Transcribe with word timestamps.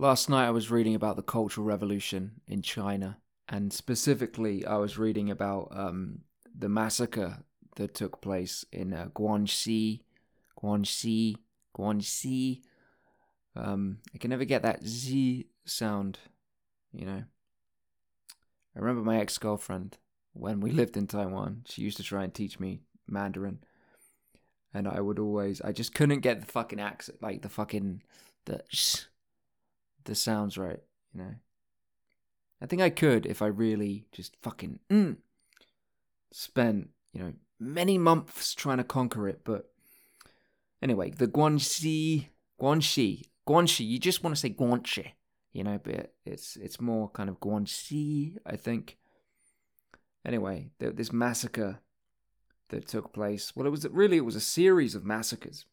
Last 0.00 0.30
night 0.30 0.46
I 0.46 0.50
was 0.50 0.70
reading 0.70 0.94
about 0.94 1.16
the 1.16 1.22
Cultural 1.22 1.66
Revolution 1.66 2.40
in 2.46 2.62
China, 2.62 3.18
and 3.50 3.70
specifically 3.70 4.64
I 4.64 4.76
was 4.76 4.96
reading 4.96 5.30
about 5.30 5.68
um, 5.72 6.20
the 6.58 6.70
massacre 6.70 7.44
that 7.76 7.92
took 7.92 8.22
place 8.22 8.64
in 8.72 8.94
uh, 8.94 9.08
Guangxi, 9.14 10.00
Guangxi, 10.58 11.36
Guangxi. 11.76 12.62
Um, 13.54 13.98
I 14.14 14.16
can 14.16 14.30
never 14.30 14.46
get 14.46 14.62
that 14.62 14.82
Z 14.86 15.48
sound, 15.66 16.18
you 16.94 17.04
know. 17.04 17.24
I 18.74 18.78
remember 18.78 19.02
my 19.02 19.20
ex 19.20 19.36
girlfriend 19.36 19.98
when 20.32 20.60
we 20.60 20.70
lived 20.70 20.96
in 20.96 21.08
Taiwan. 21.08 21.64
She 21.68 21.82
used 21.82 21.98
to 21.98 22.02
try 22.02 22.24
and 22.24 22.32
teach 22.32 22.58
me 22.58 22.80
Mandarin, 23.06 23.58
and 24.72 24.88
I 24.88 25.02
would 25.02 25.18
always, 25.18 25.60
I 25.60 25.72
just 25.72 25.94
couldn't 25.94 26.20
get 26.20 26.40
the 26.40 26.46
fucking 26.46 26.80
accent, 26.80 27.18
like 27.20 27.42
the 27.42 27.50
fucking 27.50 28.02
the 28.46 28.62
sh, 28.70 29.00
the 30.04 30.14
sounds 30.14 30.58
right, 30.58 30.80
you 31.14 31.20
know. 31.20 31.34
I 32.62 32.66
think 32.66 32.82
I 32.82 32.90
could 32.90 33.26
if 33.26 33.40
I 33.40 33.46
really 33.46 34.06
just 34.12 34.36
fucking 34.42 34.80
mm, 34.90 35.16
spent, 36.30 36.90
you 37.12 37.20
know, 37.20 37.32
many 37.58 37.98
months 37.98 38.54
trying 38.54 38.78
to 38.78 38.84
conquer 38.84 39.28
it, 39.28 39.40
but 39.44 39.70
anyway, 40.82 41.10
the 41.10 41.28
Guangxi, 41.28 42.28
Guangxi, 42.60 43.24
Guangxi. 43.48 43.86
You 43.86 43.98
just 43.98 44.22
want 44.22 44.36
to 44.36 44.40
say 44.40 44.50
Guangxi, 44.50 45.12
you 45.52 45.64
know, 45.64 45.78
but 45.82 46.14
it's 46.24 46.56
it's 46.56 46.80
more 46.80 47.08
kind 47.10 47.28
of 47.28 47.40
Guangxi, 47.40 48.36
I 48.44 48.56
think. 48.56 48.98
Anyway, 50.24 50.70
this 50.78 51.12
massacre 51.12 51.80
that 52.68 52.86
took 52.86 53.12
place. 53.12 53.54
Well, 53.54 53.66
it 53.66 53.70
was 53.70 53.86
really 53.88 54.16
it 54.16 54.24
was 54.24 54.36
a 54.36 54.40
series 54.40 54.94
of 54.94 55.04
massacres 55.04 55.64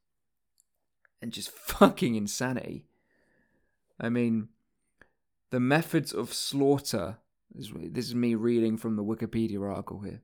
and 1.22 1.32
just 1.32 1.50
fucking 1.52 2.16
insanity. 2.16 2.86
I 4.00 4.10
mean, 4.10 4.50
the 5.50 5.60
methods 5.60 6.14
of 6.14 6.34
slaughter. 6.34 7.18
This 7.54 8.08
is 8.08 8.16
me 8.16 8.36
reading 8.36 8.78
from 8.78 8.96
the 8.96 9.04
Wikipedia 9.04 9.62
article 9.62 10.02
here. 10.02 10.22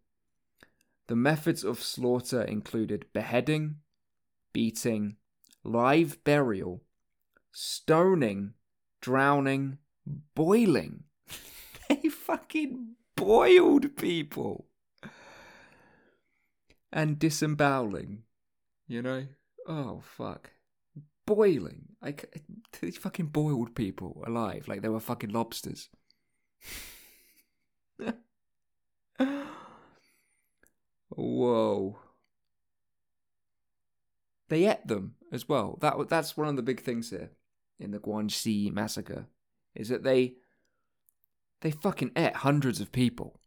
The 1.07 1.15
methods 1.15 1.63
of 1.63 1.81
slaughter 1.81 2.41
included 2.41 3.05
beheading, 3.13 3.77
beating, 4.53 5.17
live 5.63 6.23
burial, 6.23 6.83
stoning, 7.51 8.53
drowning, 9.01 9.79
boiling. 10.35 11.03
they 11.89 12.09
fucking 12.09 12.95
boiled 13.15 13.95
people. 13.95 14.67
And 16.91 17.17
disemboweling. 17.17 18.23
You 18.87 19.01
know? 19.01 19.27
Oh, 19.67 20.01
fuck. 20.03 20.51
Boiling. 21.25 21.92
Like, 22.03 22.43
these 22.81 22.97
fucking 22.97 23.27
boiled 23.27 23.75
people 23.75 24.21
alive 24.27 24.67
like 24.67 24.81
they 24.81 24.89
were 24.89 24.99
fucking 24.99 25.29
lobsters. 25.29 25.89
Whoa. 31.09 31.99
They 34.49 34.65
ate 34.69 34.85
them 34.85 35.15
as 35.31 35.47
well. 35.47 35.77
That 35.81 36.09
that's 36.09 36.35
one 36.35 36.49
of 36.49 36.57
the 36.57 36.61
big 36.61 36.81
things 36.81 37.09
here 37.09 37.31
in 37.79 37.91
the 37.91 37.99
Guangxi 37.99 38.71
massacre 38.71 39.27
is 39.73 39.89
that 39.89 40.03
they 40.03 40.35
they 41.61 41.71
fucking 41.71 42.11
ate 42.15 42.35
hundreds 42.35 42.81
of 42.81 42.91
people. 42.91 43.39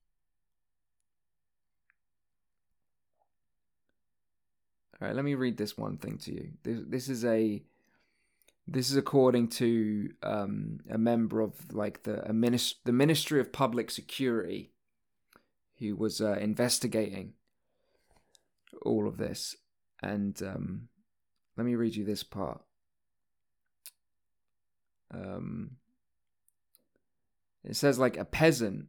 All 4.99 5.09
right, 5.09 5.15
let 5.15 5.27
me 5.27 5.35
read 5.35 5.59
this 5.59 5.77
one 5.77 5.99
thing 5.99 6.17
to 6.19 6.33
you. 6.33 6.53
This, 6.63 6.81
this 6.89 7.09
is 7.11 7.25
a 7.25 7.63
this 8.69 8.91
is 8.91 8.97
according 8.97 9.49
to 9.49 10.11
um, 10.23 10.81
a 10.91 10.99
member 10.99 11.41
of 11.41 11.53
like 11.73 12.03
the 12.03 12.17
minist- 12.31 12.83
the 12.85 12.93
Ministry 12.93 13.41
of 13.41 13.53
Public 13.53 13.91
Security, 13.91 14.73
who 15.79 15.95
was 15.95 16.21
uh, 16.21 16.37
investigating 16.41 17.35
all 18.83 19.07
of 19.07 19.19
this. 19.19 19.57
And 20.03 20.41
um, 20.43 20.89
let 21.57 21.65
me 21.65 21.77
read 21.77 21.95
you 21.95 22.05
this 22.05 22.23
part. 22.23 22.61
Um, 25.15 25.77
it 27.65 27.77
says 27.77 27.99
like 27.99 28.17
a 28.17 28.25
peasant 28.25 28.87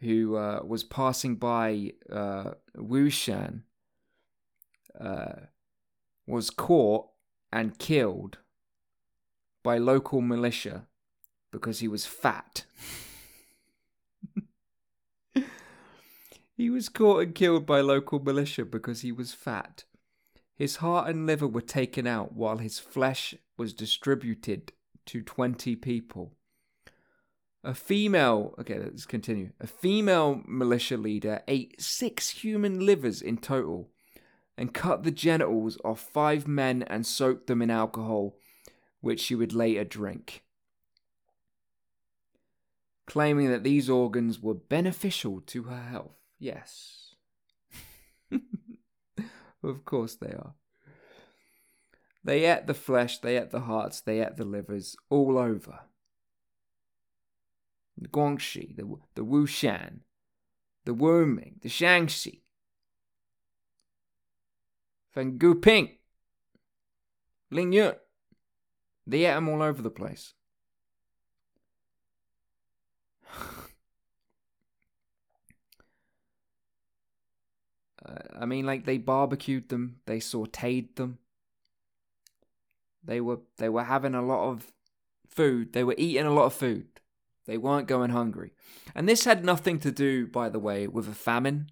who 0.00 0.36
uh, 0.36 0.60
was 0.66 0.84
passing 0.84 1.36
by 1.36 1.92
uh, 2.10 2.52
Wuxuan 2.76 3.62
uh, 4.98 5.46
was 6.26 6.50
caught 6.50 7.08
and 7.52 7.78
killed 7.78 8.38
by 9.64 9.78
local 9.78 10.20
militia 10.20 10.86
because 11.50 11.80
he 11.80 11.88
was 11.88 12.06
fat. 12.06 12.64
he 16.56 16.70
was 16.70 16.88
caught 16.88 17.22
and 17.22 17.34
killed 17.34 17.66
by 17.66 17.80
local 17.80 18.20
militia 18.20 18.64
because 18.64 19.00
he 19.00 19.10
was 19.10 19.32
fat. 19.32 19.82
His 20.54 20.76
heart 20.76 21.08
and 21.08 21.26
liver 21.26 21.48
were 21.48 21.60
taken 21.60 22.06
out 22.06 22.34
while 22.34 22.58
his 22.58 22.78
flesh 22.78 23.34
was 23.56 23.72
distributed 23.72 24.72
to 25.06 25.22
20 25.22 25.74
people. 25.76 26.32
A 27.64 27.74
female, 27.74 28.54
okay, 28.60 28.78
let's 28.78 29.06
continue. 29.06 29.50
A 29.58 29.66
female 29.66 30.42
militia 30.46 30.98
leader 30.98 31.40
ate 31.48 31.80
six 31.80 32.28
human 32.30 32.84
livers 32.84 33.22
in 33.22 33.38
total 33.38 33.88
and 34.56 34.74
cut 34.74 35.02
the 35.02 35.10
genitals 35.10 35.76
of 35.84 35.98
five 35.98 36.46
men 36.46 36.82
and 36.84 37.06
soaked 37.06 37.46
them 37.46 37.62
in 37.62 37.70
alcohol, 37.70 38.36
which 39.04 39.20
she 39.20 39.34
would 39.34 39.52
later 39.52 39.84
drink, 39.84 40.42
claiming 43.06 43.50
that 43.50 43.62
these 43.62 43.90
organs 43.90 44.40
were 44.40 44.54
beneficial 44.54 45.42
to 45.42 45.64
her 45.64 45.82
health. 45.82 46.16
Yes. 46.38 47.14
of 49.62 49.84
course 49.84 50.14
they 50.14 50.32
are. 50.32 50.54
They 52.24 52.46
ate 52.50 52.66
the 52.66 52.72
flesh, 52.72 53.18
they 53.18 53.36
ate 53.36 53.50
the 53.50 53.60
hearts, 53.60 54.00
they 54.00 54.22
ate 54.22 54.38
the 54.38 54.46
livers, 54.46 54.96
all 55.10 55.36
over. 55.36 55.80
The 57.98 58.08
Guangxi, 58.08 58.74
the, 58.74 58.96
the 59.16 59.24
Wuxuan, 59.24 59.98
the 60.86 60.94
Wuming, 60.94 61.60
the 61.60 61.68
Shaanxi, 61.68 62.40
Fan 65.12 65.38
Guping, 65.38 65.98
Lingyun. 67.52 67.96
They 69.06 69.24
ate 69.24 69.34
them 69.34 69.48
all 69.48 69.62
over 69.62 69.82
the 69.82 69.90
place. 69.90 70.34
Uh, 78.06 78.18
I 78.38 78.44
mean, 78.44 78.66
like 78.66 78.84
they 78.84 78.98
barbecued 78.98 79.70
them, 79.70 79.96
they 80.04 80.18
sautéed 80.18 80.96
them. 80.96 81.16
They 83.02 83.18
were 83.18 83.38
they 83.56 83.70
were 83.70 83.84
having 83.84 84.14
a 84.14 84.20
lot 84.20 84.50
of 84.50 84.72
food. 85.26 85.72
They 85.72 85.84
were 85.84 85.94
eating 85.96 86.26
a 86.26 86.30
lot 86.34 86.44
of 86.44 86.52
food. 86.52 87.00
They 87.46 87.58
weren't 87.58 87.88
going 87.88 88.10
hungry. 88.10 88.52
And 88.94 89.08
this 89.08 89.24
had 89.24 89.44
nothing 89.44 89.78
to 89.80 89.92
do, 89.92 90.26
by 90.26 90.48
the 90.48 90.58
way, 90.58 90.86
with 90.86 91.08
a 91.08 91.14
famine. 91.14 91.70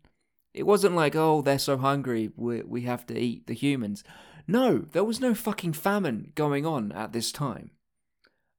It 0.53 0.67
wasn't 0.67 0.97
like, 0.97 1.17
oh, 1.17 1.41
they're 1.41 1.59
so 1.59 1.79
hungry, 1.79 2.31
we 2.37 2.63
we 2.63 2.83
have 2.83 3.07
to 3.07 3.19
eat 3.19 3.47
the 3.47 3.55
humans. 3.55 4.05
No, 4.47 4.79
there 4.79 5.05
was 5.05 5.21
no 5.21 5.35
fucking 5.35 5.75
famine 5.75 6.33
going 6.35 6.67
on 6.67 6.93
at 6.93 7.13
this 7.13 7.33
time. 7.33 7.71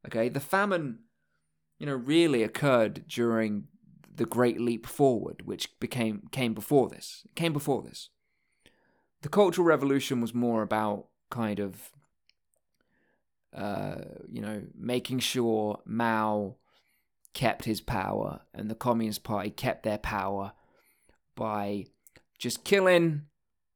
Okay, 0.05 0.29
the 0.29 0.39
famine, 0.39 0.99
you 1.77 1.85
know, 1.85 1.95
really 1.95 2.43
occurred 2.43 3.07
during 3.07 3.67
the 4.15 4.25
Great 4.25 4.59
Leap 4.59 4.85
Forward, 4.85 5.43
which 5.45 5.79
became 5.79 6.27
came 6.31 6.53
before 6.53 6.89
this. 6.89 7.25
Came 7.35 7.53
before 7.53 7.81
this. 7.81 8.09
The 9.21 9.29
Cultural 9.29 9.65
Revolution 9.65 10.21
was 10.21 10.33
more 10.33 10.61
about 10.61 11.07
kind 11.29 11.59
of, 11.59 11.91
uh, 13.55 14.01
you 14.29 14.41
know, 14.41 14.63
making 14.77 15.19
sure 15.19 15.79
Mao 15.85 16.57
kept 17.33 17.65
his 17.65 17.81
power 17.81 18.41
and 18.53 18.69
the 18.69 18.75
Communist 18.75 19.23
Party 19.23 19.49
kept 19.49 19.83
their 19.83 19.97
power 19.97 20.53
by 21.35 21.85
just 22.37 22.63
killing 22.63 23.23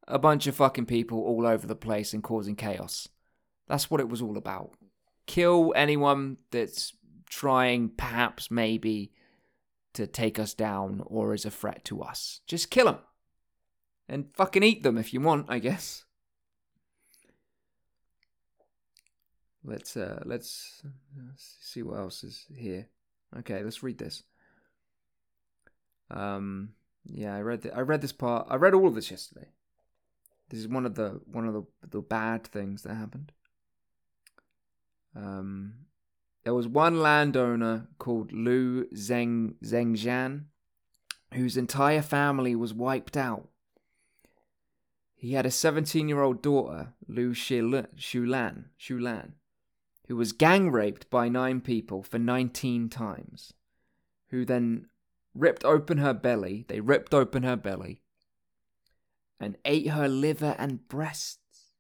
a 0.07 0.19
bunch 0.19 0.47
of 0.47 0.55
fucking 0.55 0.85
people 0.85 1.19
all 1.19 1.45
over 1.45 1.67
the 1.67 1.75
place 1.75 2.13
and 2.13 2.23
causing 2.23 2.55
chaos. 2.55 3.09
That's 3.67 3.91
what 3.91 3.99
it 3.99 4.09
was 4.09 4.21
all 4.21 4.37
about. 4.37 4.73
Kill 5.25 5.73
anyone 5.75 6.37
that's 6.51 6.93
trying, 7.29 7.89
perhaps, 7.89 8.49
maybe, 8.49 9.11
to 9.93 10.07
take 10.07 10.39
us 10.39 10.53
down 10.53 11.01
or 11.05 11.33
is 11.33 11.45
a 11.45 11.51
threat 11.51 11.83
to 11.85 12.01
us. 12.01 12.41
Just 12.47 12.69
kill 12.69 12.85
them. 12.85 12.99
And 14.07 14.27
fucking 14.33 14.63
eat 14.63 14.83
them 14.83 14.97
if 14.97 15.13
you 15.13 15.19
want, 15.19 15.47
I 15.49 15.59
guess. 15.59 16.05
Let's 19.65 19.97
uh 19.97 20.21
let's, 20.23 20.81
see 21.35 21.83
what 21.83 21.99
else 21.99 22.23
is 22.23 22.45
here. 22.55 22.87
Okay, 23.39 23.61
let's 23.63 23.83
read 23.83 23.97
this. 23.97 24.23
Um 26.09 26.69
yeah, 27.03 27.35
I 27.35 27.41
read 27.41 27.69
I 27.75 27.81
read 27.81 28.01
this 28.01 28.13
part. 28.13 28.47
I 28.49 28.55
read 28.55 28.73
all 28.73 28.87
of 28.87 28.95
this 28.95 29.11
yesterday. 29.11 29.49
This 30.49 30.59
is 30.59 30.67
one 30.67 30.85
of 30.85 30.95
the 30.95 31.21
one 31.25 31.47
of 31.47 31.53
the 31.53 31.63
the 31.87 32.01
bad 32.01 32.45
things 32.45 32.83
that 32.83 32.95
happened. 32.95 33.31
Um 35.15 35.73
there 36.43 36.53
was 36.53 36.67
one 36.67 37.01
landowner 37.01 37.87
called 37.99 38.31
Lu 38.31 38.85
Zeng 38.93 39.55
Zengjian 39.63 40.45
whose 41.33 41.57
entire 41.57 42.01
family 42.01 42.55
was 42.55 42.73
wiped 42.73 43.17
out. 43.17 43.49
He 45.13 45.33
had 45.33 45.45
a 45.45 45.51
17 45.51 46.07
year 46.07 46.21
old 46.21 46.41
daughter, 46.41 46.93
Lu 47.07 47.33
Shulan, 47.33 47.87
Shulan, 48.79 49.31
who 50.07 50.15
was 50.15 50.31
gang 50.31 50.71
raped 50.71 51.09
by 51.09 51.27
nine 51.27 51.59
people 51.59 52.03
for 52.03 52.19
19 52.19 52.87
times, 52.87 53.53
who 54.29 54.45
then 54.45 54.87
ripped 55.33 55.65
open 55.65 55.97
her 55.97 56.13
belly. 56.13 56.65
They 56.67 56.79
ripped 56.79 57.13
open 57.13 57.43
her 57.43 57.57
belly 57.57 58.03
and 59.39 59.57
ate 59.65 59.89
her 59.89 60.07
liver 60.07 60.55
and 60.57 60.87
breasts. 60.87 61.71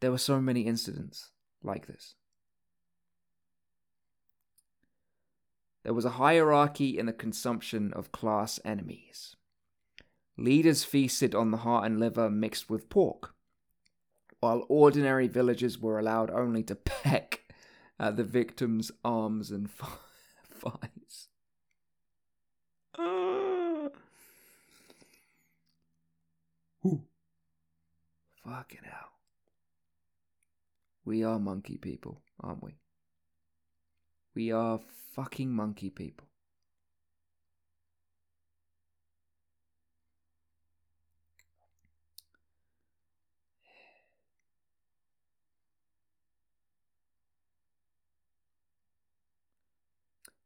There 0.00 0.10
were 0.10 0.18
so 0.18 0.40
many 0.40 0.62
incidents 0.62 1.30
like 1.62 1.86
this. 1.86 2.14
There 5.82 5.94
was 5.94 6.04
a 6.04 6.10
hierarchy 6.10 6.98
in 6.98 7.06
the 7.06 7.12
consumption 7.12 7.92
of 7.94 8.12
class 8.12 8.60
enemies. 8.64 9.36
Leaders 10.36 10.84
feasted 10.84 11.34
on 11.34 11.50
the 11.50 11.58
heart 11.58 11.86
and 11.86 11.98
liver 11.98 12.30
mixed 12.30 12.70
with 12.70 12.88
pork, 12.88 13.34
while 14.40 14.64
ordinary 14.68 15.28
villagers 15.28 15.78
were 15.78 15.98
allowed 15.98 16.30
only 16.30 16.62
to 16.64 16.74
peck 16.74 17.42
at 17.98 18.16
the 18.16 18.24
victim's 18.24 18.90
arms 19.04 19.50
and 19.50 19.70
thighs. 20.50 21.28
Ooh. 26.84 27.02
Fucking 28.44 28.80
hell. 28.84 29.12
We 31.04 31.22
are 31.24 31.38
monkey 31.38 31.76
people, 31.76 32.22
aren't 32.40 32.62
we? 32.62 32.76
We 34.34 34.52
are 34.52 34.80
fucking 35.14 35.50
monkey 35.50 35.90
people. 35.90 36.26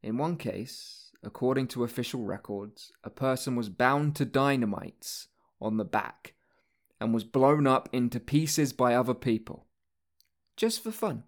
In 0.02 0.19
one 0.19 0.36
case, 0.36 1.12
according 1.22 1.69
to 1.69 1.84
official 1.84 2.25
records, 2.25 2.92
a 3.02 3.10
person 3.10 3.56
was 3.56 3.70
bound 3.70 4.16
to 4.16 4.26
dynamites 4.26 5.28
on 5.60 5.76
the 5.76 5.84
back 5.84 6.34
and 7.00 7.12
was 7.12 7.24
blown 7.24 7.66
up 7.66 7.88
into 7.92 8.20
pieces 8.20 8.72
by 8.72 8.94
other 8.94 9.14
people. 9.14 9.66
Just 10.56 10.82
for 10.82 10.90
fun. 10.90 11.24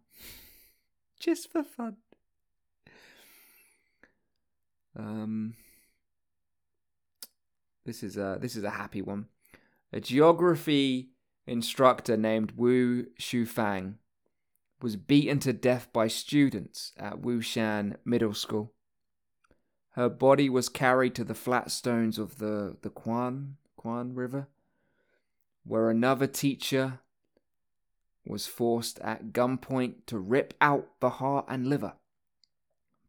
Just 1.20 1.50
for 1.50 1.62
fun. 1.62 1.96
Um, 4.98 5.54
this 7.84 8.02
is 8.02 8.16
a 8.16 8.38
this 8.40 8.56
is 8.56 8.64
a 8.64 8.70
happy 8.70 9.02
one. 9.02 9.26
A 9.92 10.00
geography 10.00 11.10
instructor 11.46 12.16
named 12.16 12.52
Wu 12.56 13.06
Shufang 13.20 13.94
was 14.82 14.96
beaten 14.96 15.38
to 15.40 15.52
death 15.52 15.88
by 15.92 16.08
students 16.08 16.92
at 16.98 17.22
Wuxuan 17.22 17.96
Middle 18.04 18.34
School. 18.34 18.72
Her 19.92 20.08
body 20.08 20.50
was 20.50 20.68
carried 20.68 21.14
to 21.14 21.24
the 21.24 21.34
flat 21.34 21.70
stones 21.70 22.18
of 22.18 22.38
the, 22.38 22.76
the 22.82 22.90
Quan, 22.90 23.56
Quan 23.86 24.16
River, 24.16 24.48
where 25.62 25.90
another 25.90 26.26
teacher 26.26 26.98
was 28.26 28.44
forced 28.44 28.98
at 28.98 29.32
gunpoint 29.32 30.06
to 30.06 30.18
rip 30.18 30.54
out 30.60 30.88
the 30.98 31.08
heart 31.08 31.44
and 31.48 31.68
liver. 31.68 31.92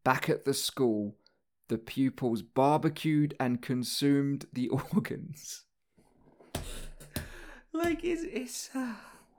Back 0.04 0.28
at 0.28 0.44
the 0.44 0.54
school, 0.54 1.16
the 1.66 1.78
pupils 1.78 2.42
barbecued 2.42 3.34
and 3.40 3.60
consumed 3.60 4.46
the 4.52 4.68
organs. 4.94 5.64
like, 7.72 8.04
it's, 8.04 8.22
it's 8.22 8.70
uh, 8.72 8.94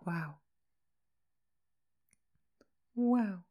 wow. 0.05 0.39
Wow. 2.95 3.45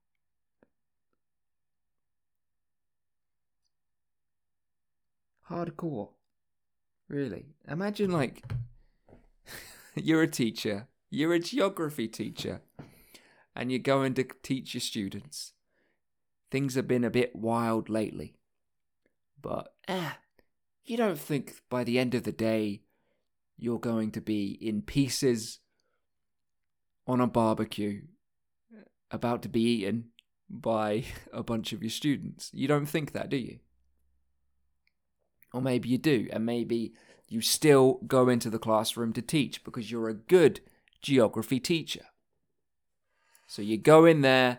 Hardcore. 5.49 6.18
Really. 7.09 7.47
Imagine, 7.69 8.11
like, 8.11 8.45
you're 9.95 10.23
a 10.23 10.29
teacher, 10.29 10.89
you're 11.11 11.35
a 11.35 11.39
geography 11.39 12.09
teacher, 12.09 12.61
and 13.57 13.71
you're 13.71 13.79
going 13.79 14.15
to 14.15 14.25
teach 14.43 14.75
your 14.75 14.81
students. 14.81 15.53
Things 16.51 16.75
have 16.75 16.89
been 16.89 17.05
a 17.05 17.11
bit 17.11 17.35
wild 17.35 17.89
lately. 17.89 18.35
But, 19.41 19.73
eh, 19.87 20.13
you 20.85 20.97
don't 20.97 21.19
think 21.19 21.57
by 21.69 21.85
the 21.85 21.99
end 21.99 22.15
of 22.15 22.25
the 22.25 22.33
day 22.33 22.83
you're 23.59 23.79
going 23.79 24.11
to 24.13 24.21
be 24.21 24.59
in 24.61 24.83
pieces 24.83 25.59
on 27.07 27.21
a 27.21 27.27
barbecue 27.27 28.03
about 29.11 29.43
to 29.43 29.49
be 29.49 29.63
eaten 29.63 30.11
by 30.49 31.05
a 31.33 31.43
bunch 31.43 31.73
of 31.73 31.83
your 31.83 31.91
students. 31.91 32.51
You 32.53 32.69
don't 32.69 32.87
think 32.87 33.13
that, 33.13 33.29
do 33.29 33.37
you? 33.37 33.59
Or 35.53 35.63
maybe 35.63 35.89
you 35.89 35.99
do, 35.99 36.29
and 36.33 36.45
maybe 36.45 36.93
you 37.29 37.41
still 37.41 38.01
go 38.07 38.29
into 38.29 38.51
the 38.51 38.59
classroom 38.59 39.13
to 39.15 39.23
teach 39.23 39.65
because 39.65 39.91
you're 39.91 40.09
a 40.09 40.15
good 40.15 40.61
geography 41.03 41.61
teacher. 41.61 42.07
So 43.47 43.63
you 43.63 43.79
go 43.79 44.05
in 44.05 44.21
there 44.21 44.59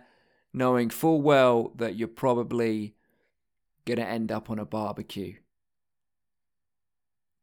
knowing 0.54 0.90
full 0.90 1.22
well 1.22 1.74
that 1.76 1.96
you're 1.96 2.08
probably 2.08 2.96
going 3.86 4.00
to 4.00 4.08
end 4.08 4.32
up 4.32 4.50
on 4.50 4.60
a 4.60 4.66
barbecue 4.66 5.36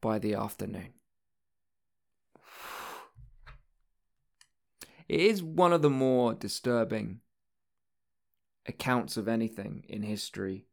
by 0.00 0.18
the 0.18 0.34
afternoon. 0.34 0.92
It 5.08 5.20
is 5.20 5.42
one 5.42 5.72
of 5.72 5.82
the 5.82 5.90
more 5.90 6.34
disturbing 6.34 7.20
accounts 8.66 9.16
of 9.16 9.28
anything 9.28 9.84
in 9.88 10.02
history 10.02 10.66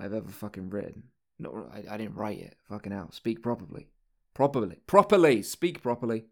I've 0.00 0.14
ever 0.14 0.30
fucking 0.30 0.70
written. 0.70 1.04
No, 1.38 1.68
I, 1.72 1.94
I 1.94 1.96
didn't 1.96 2.16
write 2.16 2.40
it. 2.40 2.56
Fucking 2.68 2.92
hell. 2.92 3.10
Speak 3.12 3.42
properly. 3.42 3.88
Properly. 4.34 4.80
Properly. 4.86 5.42
Speak 5.42 5.82
properly. 5.82 6.24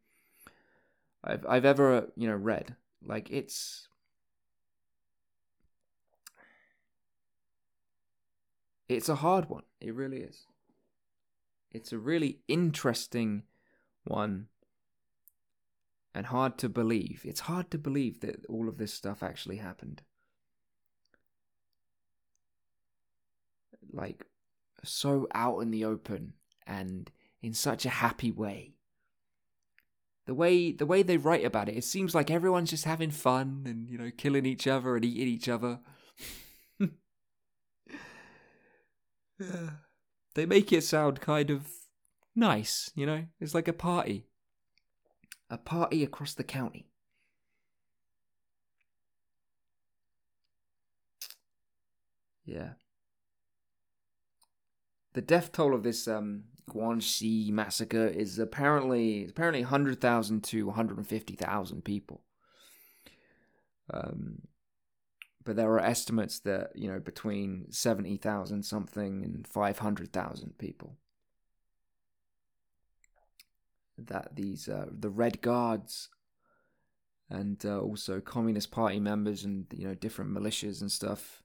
I've 1.22 1.44
I've 1.46 1.64
ever, 1.64 2.08
you 2.16 2.28
know, 2.28 2.36
read. 2.36 2.76
Like 3.04 3.30
it's 3.30 3.88
It's 8.88 9.08
a 9.08 9.16
hard 9.16 9.50
one. 9.50 9.64
It 9.80 9.94
really 9.94 10.18
is. 10.18 10.46
It's 11.70 11.92
a 11.92 11.98
really 11.98 12.40
interesting 12.48 13.42
one 14.04 14.46
and 16.14 16.26
hard 16.26 16.56
to 16.58 16.68
believe. 16.70 17.22
It's 17.24 17.40
hard 17.40 17.70
to 17.70 17.78
believe 17.78 18.20
that 18.20 18.46
all 18.48 18.68
of 18.68 18.78
this 18.78 18.94
stuff 18.94 19.22
actually 19.22 19.56
happened. 19.56 20.02
Like, 23.92 24.26
so 24.84 25.26
out 25.34 25.60
in 25.60 25.70
the 25.70 25.84
open 25.84 26.34
and 26.66 27.10
in 27.42 27.54
such 27.54 27.86
a 27.86 27.90
happy 27.90 28.30
way. 28.30 28.74
The 30.26 30.34
way 30.34 30.72
the 30.72 30.86
way 30.86 31.02
they 31.02 31.16
write 31.16 31.44
about 31.44 31.70
it, 31.70 31.76
it 31.76 31.84
seems 31.84 32.14
like 32.14 32.30
everyone's 32.30 32.70
just 32.70 32.84
having 32.84 33.10
fun 33.10 33.64
and 33.66 33.88
you 33.88 33.96
know 33.96 34.10
killing 34.14 34.44
each 34.44 34.66
other 34.66 34.94
and 34.94 35.04
eating 35.04 35.28
each 35.28 35.48
other. 35.48 35.80
they 40.34 40.44
make 40.44 40.70
it 40.70 40.84
sound 40.84 41.22
kind 41.22 41.48
of 41.50 41.66
nice, 42.36 42.90
you 42.94 43.06
know. 43.06 43.24
It's 43.40 43.54
like 43.54 43.68
a 43.68 43.72
party 43.72 44.28
a 45.50 45.58
party 45.58 46.02
across 46.04 46.34
the 46.34 46.44
county. 46.44 46.86
Yeah. 52.44 52.72
The 55.14 55.22
death 55.22 55.52
toll 55.52 55.74
of 55.74 55.82
this 55.82 56.06
um, 56.06 56.44
Guangxi 56.70 57.50
massacre 57.50 58.06
is 58.06 58.38
apparently 58.38 59.26
apparently 59.26 59.62
100,000 59.62 60.44
to 60.44 60.66
150,000 60.66 61.84
people. 61.84 62.22
Um, 63.92 64.42
but 65.44 65.56
there 65.56 65.70
are 65.72 65.80
estimates 65.80 66.40
that, 66.40 66.72
you 66.74 66.92
know, 66.92 67.00
between 67.00 67.72
70,000 67.72 68.62
something 68.62 69.24
and 69.24 69.48
500,000 69.48 70.58
people 70.58 70.98
that 74.06 74.36
these 74.36 74.68
uh, 74.68 74.86
the 74.90 75.10
Red 75.10 75.40
Guards 75.40 76.08
and 77.30 77.64
uh, 77.64 77.80
also 77.80 78.20
Communist 78.20 78.70
Party 78.70 79.00
members 79.00 79.44
and 79.44 79.66
you 79.74 79.88
know 79.88 79.94
different 79.94 80.30
militias 80.30 80.80
and 80.80 80.90
stuff. 80.90 81.42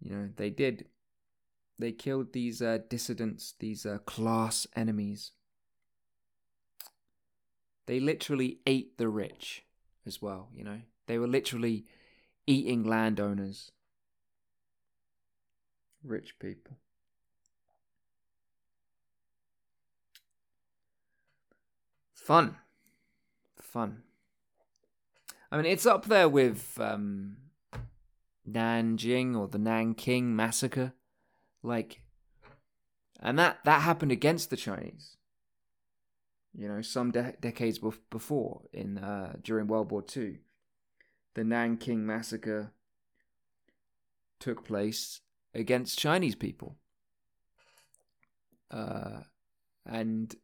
You 0.00 0.10
know 0.10 0.28
they 0.36 0.50
did. 0.50 0.86
They 1.78 1.92
killed 1.92 2.32
these 2.32 2.60
uh, 2.60 2.78
dissidents, 2.90 3.54
these 3.58 3.86
uh, 3.86 3.98
class 4.04 4.66
enemies. 4.76 5.32
they 7.90 7.98
literally 7.98 8.60
ate 8.68 8.98
the 8.98 9.08
rich 9.08 9.64
as 10.06 10.22
well, 10.22 10.48
you 10.54 10.62
know? 10.62 10.80
They 11.08 11.18
were 11.18 11.26
literally 11.26 11.86
eating 12.46 12.84
landowners. 12.84 13.72
Rich 16.04 16.38
people. 16.38 16.76
Fun. 22.14 22.58
Fun. 23.60 24.04
I 25.50 25.56
mean, 25.56 25.66
it's 25.66 25.84
up 25.84 26.06
there 26.06 26.28
with 26.28 26.78
um, 26.80 27.38
Nanjing 28.48 29.36
or 29.36 29.48
the 29.48 29.58
Nanking 29.58 30.34
massacre. 30.34 30.92
Like, 31.62 32.02
and 33.20 33.38
that, 33.38 33.58
that 33.64 33.82
happened 33.82 34.12
against 34.12 34.50
the 34.50 34.56
Chinese. 34.56 35.16
You 36.56 36.68
know, 36.68 36.82
some 36.82 37.12
de- 37.12 37.34
decades 37.40 37.78
before, 38.10 38.62
in 38.72 38.98
uh, 38.98 39.36
during 39.42 39.68
World 39.68 39.90
War 39.92 40.02
Two, 40.02 40.38
the 41.34 41.44
Nanking 41.44 42.04
massacre 42.04 42.72
took 44.40 44.64
place 44.64 45.20
against 45.54 45.98
Chinese 45.98 46.34
people. 46.34 46.76
Uh, 48.70 49.20
and 49.86 50.34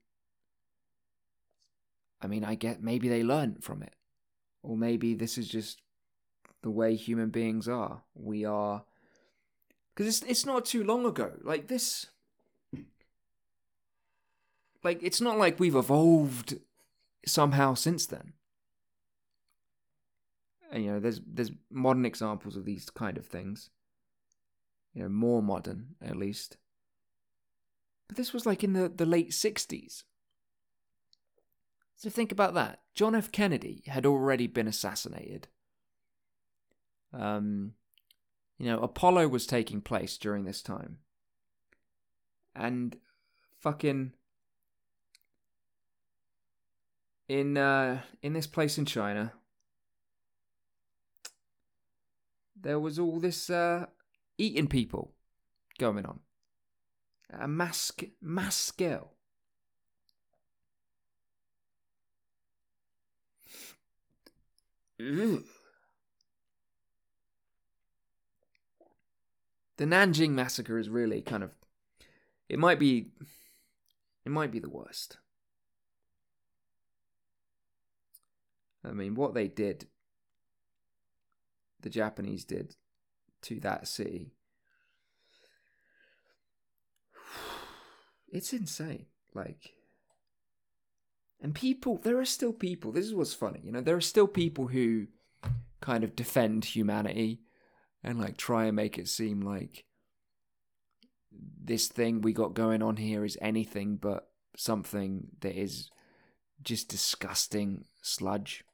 I 2.21 2.29
mean, 2.29 2.45
I 2.45 2.55
get 2.55 2.83
maybe 2.83 3.09
they 3.09 3.25
learned 3.25 3.65
from 3.65 3.83
it, 3.83 3.95
or 4.63 4.77
maybe 4.77 5.15
this 5.15 5.39
is 5.39 5.49
just 5.49 5.83
the 6.67 6.71
way 6.73 6.97
human 6.97 7.31
beings 7.31 7.69
are. 7.69 8.03
We 8.17 8.45
are 8.45 8.83
because 9.95 10.09
it's 10.09 10.29
it's 10.29 10.45
not 10.45 10.65
too 10.65 10.83
long 10.83 11.07
ago. 11.07 11.31
Like 11.45 11.69
this, 11.69 12.07
like 14.83 15.01
it's 15.01 15.21
not 15.21 15.39
like 15.39 15.61
we've 15.61 15.77
evolved 15.77 16.59
somehow 17.25 17.75
since 17.75 18.07
then. 18.07 18.33
And 20.73 20.85
you 20.85 20.91
know, 20.91 20.99
there's 20.99 21.21
there's 21.25 21.53
modern 21.71 22.05
examples 22.05 22.57
of 22.57 22.65
these 22.65 22.91
kind 22.91 23.17
of 23.17 23.27
things. 23.27 23.71
You 24.93 25.05
know, 25.05 25.09
more 25.09 25.45
modern 25.45 25.95
at 26.05 26.17
least. 26.17 26.57
But 28.09 28.17
this 28.17 28.33
was 28.33 28.45
like 28.45 28.65
in 28.65 28.73
the, 28.73 28.89
the 28.89 29.07
late 29.07 29.33
sixties. 29.33 30.03
So 31.95 32.11
think 32.11 32.33
about 32.33 32.55
that. 32.55 32.81
John 32.93 33.15
F. 33.15 33.31
Kennedy 33.31 33.85
had 33.87 34.05
already 34.05 34.49
been 34.49 34.67
assassinated. 34.67 35.47
Um, 37.19 37.73
you 38.59 38.67
know, 38.67 38.81
Apollo 38.81 39.29
was 39.29 39.47
taking 39.47 39.81
place 39.81 40.19
during 40.19 40.45
this 40.45 40.63
time. 40.63 40.99
And 42.55 42.97
fucking 43.61 44.13
in 47.29 47.57
uh 47.57 48.01
in 48.23 48.33
this 48.35 48.47
place 48.47 48.79
in 48.79 48.85
China 48.85 49.33
there 52.61 52.79
was 52.79 52.99
all 52.99 53.19
this 53.19 53.51
uh 53.51 53.87
eating 54.39 54.69
people 54.69 55.13
going 55.79 56.07
on. 56.07 56.21
A 57.31 57.49
mass 57.49 57.93
mass 58.21 58.57
scale. 58.57 59.13
The 69.77 69.85
Nanjing 69.85 70.31
massacre 70.31 70.79
is 70.79 70.89
really 70.89 71.21
kind 71.21 71.43
of 71.43 71.55
it 72.49 72.59
might 72.59 72.79
be 72.79 73.11
it 74.25 74.31
might 74.33 74.51
be 74.51 74.59
the 74.59 74.71
worst. 74.71 75.19
I 78.85 78.93
mean, 78.93 79.15
what 79.15 79.35
they 79.35 79.49
did 79.49 79.89
the 81.81 81.91
Japanese 81.91 82.45
did 82.45 82.75
to 83.43 83.61
that 83.61 83.87
city 83.87 84.33
it's 88.29 88.53
insane 88.53 89.07
like 89.35 89.77
and 91.41 91.55
people, 91.55 91.99
there 91.99 92.19
are 92.19 92.25
still 92.25 92.53
people, 92.53 92.93
this 92.93 93.05
is 93.05 93.15
what's 93.15 93.35
funny, 93.35 93.61
you 93.63 93.71
know, 93.71 93.81
there 93.81 93.97
are 93.97 94.01
still 94.01 94.27
people 94.27 94.69
who 94.69 95.07
kind 95.81 96.03
of 96.03 96.17
defend 96.17 96.65
humanity 96.65 97.43
and 98.03 98.21
like 98.21 98.37
try 98.37 98.67
and 98.67 98.77
make 98.77 98.99
it 98.99 99.09
seem 99.09 99.41
like 99.41 99.85
this 101.63 101.89
thing 101.89 102.21
we 102.21 102.33
got 102.33 102.55
going 102.55 102.83
on 102.83 102.97
here 102.97 103.25
is 103.25 103.37
anything 103.41 103.97
but 103.97 104.29
something 104.57 105.29
that 105.41 105.59
is 105.59 105.91
just 106.63 106.89
disgusting 106.89 107.85
sludge. 108.03 108.65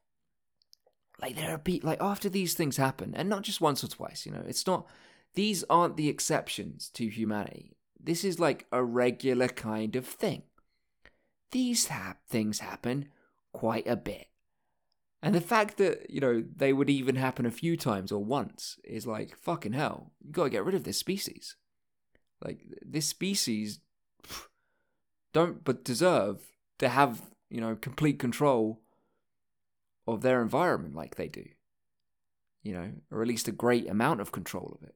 Like 1.20 1.36
there 1.36 1.54
are 1.54 1.58
people 1.58 1.88
like 1.88 2.02
after 2.02 2.28
these 2.28 2.54
things 2.54 2.76
happen, 2.76 3.14
and 3.14 3.28
not 3.28 3.42
just 3.42 3.60
once 3.60 3.82
or 3.82 3.88
twice, 3.88 4.26
you 4.26 4.32
know, 4.32 4.44
it's 4.46 4.66
not 4.66 4.86
these 5.34 5.64
aren't 5.70 5.96
the 5.96 6.08
exceptions 6.08 6.88
to 6.90 7.08
humanity. 7.08 7.76
This 7.98 8.24
is 8.24 8.40
like 8.40 8.66
a 8.72 8.82
regular 8.82 9.48
kind 9.48 9.96
of 9.96 10.06
thing 10.06 10.42
these 11.52 11.86
ha- 11.88 12.16
things 12.28 12.58
happen 12.58 13.08
quite 13.52 13.86
a 13.86 13.96
bit. 13.96 14.26
And 15.22 15.34
the 15.34 15.40
fact 15.40 15.76
that, 15.78 16.10
you 16.10 16.20
know, 16.20 16.42
they 16.56 16.72
would 16.72 16.90
even 16.90 17.14
happen 17.14 17.46
a 17.46 17.50
few 17.50 17.76
times 17.76 18.10
or 18.10 18.24
once 18.24 18.78
is 18.82 19.06
like, 19.06 19.36
fucking 19.36 19.72
hell, 19.72 20.12
you 20.20 20.32
gotta 20.32 20.50
get 20.50 20.64
rid 20.64 20.74
of 20.74 20.84
this 20.84 20.98
species. 20.98 21.56
Like, 22.44 22.64
this 22.84 23.06
species 23.06 23.80
don't 25.32 25.62
but 25.62 25.84
deserve 25.84 26.40
to 26.78 26.88
have, 26.88 27.22
you 27.48 27.60
know, 27.60 27.76
complete 27.76 28.18
control 28.18 28.80
of 30.08 30.22
their 30.22 30.42
environment 30.42 30.96
like 30.96 31.14
they 31.14 31.28
do. 31.28 31.46
You 32.64 32.74
know, 32.74 32.92
or 33.10 33.22
at 33.22 33.28
least 33.28 33.48
a 33.48 33.52
great 33.52 33.88
amount 33.88 34.20
of 34.20 34.32
control 34.32 34.76
of 34.80 34.88
it. 34.88 34.94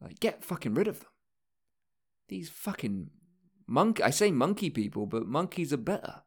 Like, 0.00 0.20
get 0.20 0.44
fucking 0.44 0.74
rid 0.74 0.88
of 0.88 1.00
them. 1.00 1.08
These 2.28 2.48
fucking 2.48 3.10
Monkey, 3.66 4.02
I 4.02 4.10
say 4.10 4.30
monkey 4.30 4.70
people, 4.70 5.06
but 5.06 5.26
monkeys 5.26 5.72
are 5.72 5.78
better. 5.78 6.22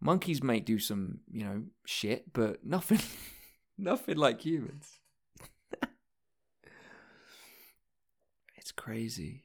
Monkeys 0.00 0.42
may 0.42 0.60
do 0.60 0.78
some, 0.78 1.20
you 1.30 1.44
know, 1.44 1.62
shit, 1.84 2.32
but 2.32 2.64
nothing, 2.64 3.00
nothing 3.78 4.16
like 4.16 4.40
humans. 4.40 4.98
it's 8.56 8.72
crazy. 8.72 9.44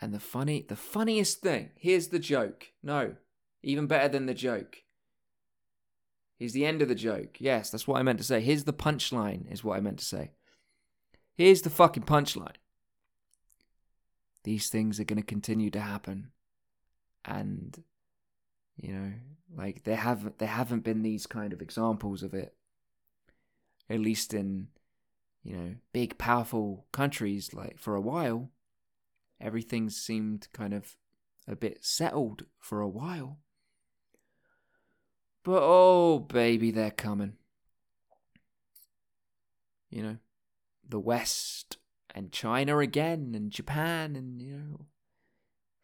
And 0.00 0.12
the 0.12 0.20
funny, 0.20 0.64
the 0.68 0.76
funniest 0.76 1.40
thing, 1.40 1.70
here's 1.76 2.08
the 2.08 2.18
joke. 2.18 2.72
No, 2.82 3.14
even 3.62 3.86
better 3.86 4.08
than 4.08 4.26
the 4.26 4.34
joke. 4.34 4.78
Here's 6.38 6.54
the 6.54 6.66
end 6.66 6.82
of 6.82 6.88
the 6.88 6.96
joke. 6.96 7.36
Yes, 7.38 7.70
that's 7.70 7.86
what 7.86 8.00
I 8.00 8.02
meant 8.02 8.18
to 8.18 8.24
say. 8.24 8.40
Here's 8.40 8.64
the 8.64 8.72
punchline, 8.72 9.52
is 9.52 9.62
what 9.62 9.76
I 9.76 9.80
meant 9.80 10.00
to 10.00 10.04
say. 10.04 10.32
Here's 11.36 11.62
the 11.62 11.70
fucking 11.70 12.02
punchline 12.02 12.56
these 14.44 14.68
things 14.68 14.98
are 14.98 15.04
going 15.04 15.20
to 15.20 15.26
continue 15.26 15.70
to 15.70 15.80
happen 15.80 16.32
and 17.24 17.84
you 18.76 18.92
know 18.92 19.12
like 19.56 19.84
there 19.84 19.96
have 19.96 20.36
there 20.38 20.48
haven't 20.48 20.84
been 20.84 21.02
these 21.02 21.26
kind 21.26 21.52
of 21.52 21.60
examples 21.60 22.22
of 22.22 22.34
it 22.34 22.54
at 23.90 24.00
least 24.00 24.32
in 24.32 24.68
you 25.42 25.56
know 25.56 25.74
big 25.92 26.16
powerful 26.18 26.86
countries 26.92 27.52
like 27.52 27.78
for 27.78 27.94
a 27.94 28.00
while 28.00 28.50
everything 29.40 29.90
seemed 29.90 30.48
kind 30.52 30.72
of 30.72 30.96
a 31.48 31.56
bit 31.56 31.84
settled 31.84 32.44
for 32.58 32.80
a 32.80 32.88
while. 32.88 33.38
But 35.42 35.60
oh 35.62 36.20
baby 36.20 36.70
they're 36.70 36.90
coming. 36.90 37.34
You 39.90 40.02
know 40.02 40.16
the 40.88 41.00
west 41.00 41.78
and 42.14 42.32
China 42.32 42.78
again 42.78 43.32
and 43.34 43.50
Japan 43.50 44.14
and 44.16 44.40
you 44.40 44.52
know 44.52 44.80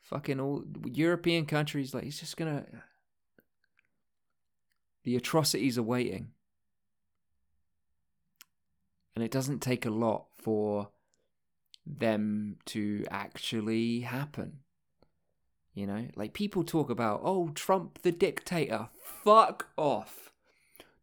fucking 0.09 0.41
all 0.41 0.65
European 0.85 1.47
countries 1.47 1.95
like 1.95 2.05
he's 2.05 2.21
just 2.21 2.37
gonna 2.37 2.65
the 5.05 5.17
atrocities 5.17 5.79
are 5.79 5.83
waiting. 5.83 6.33
And 9.15 9.25
it 9.25 9.31
doesn't 9.31 9.61
take 9.61 9.85
a 9.85 9.91
lot 9.91 10.27
for 10.37 10.91
them 11.87 12.57
to 12.67 13.05
actually 13.11 14.01
happen 14.01 14.61
you 15.79 15.87
know? 15.87 16.09
Like 16.17 16.33
people 16.33 16.65
talk 16.65 16.91
about 16.91 17.21
oh 17.23 17.51
Trump 17.51 18.03
the 18.03 18.11
dictator 18.11 18.89
fuck 19.01 19.69
off. 19.77 20.33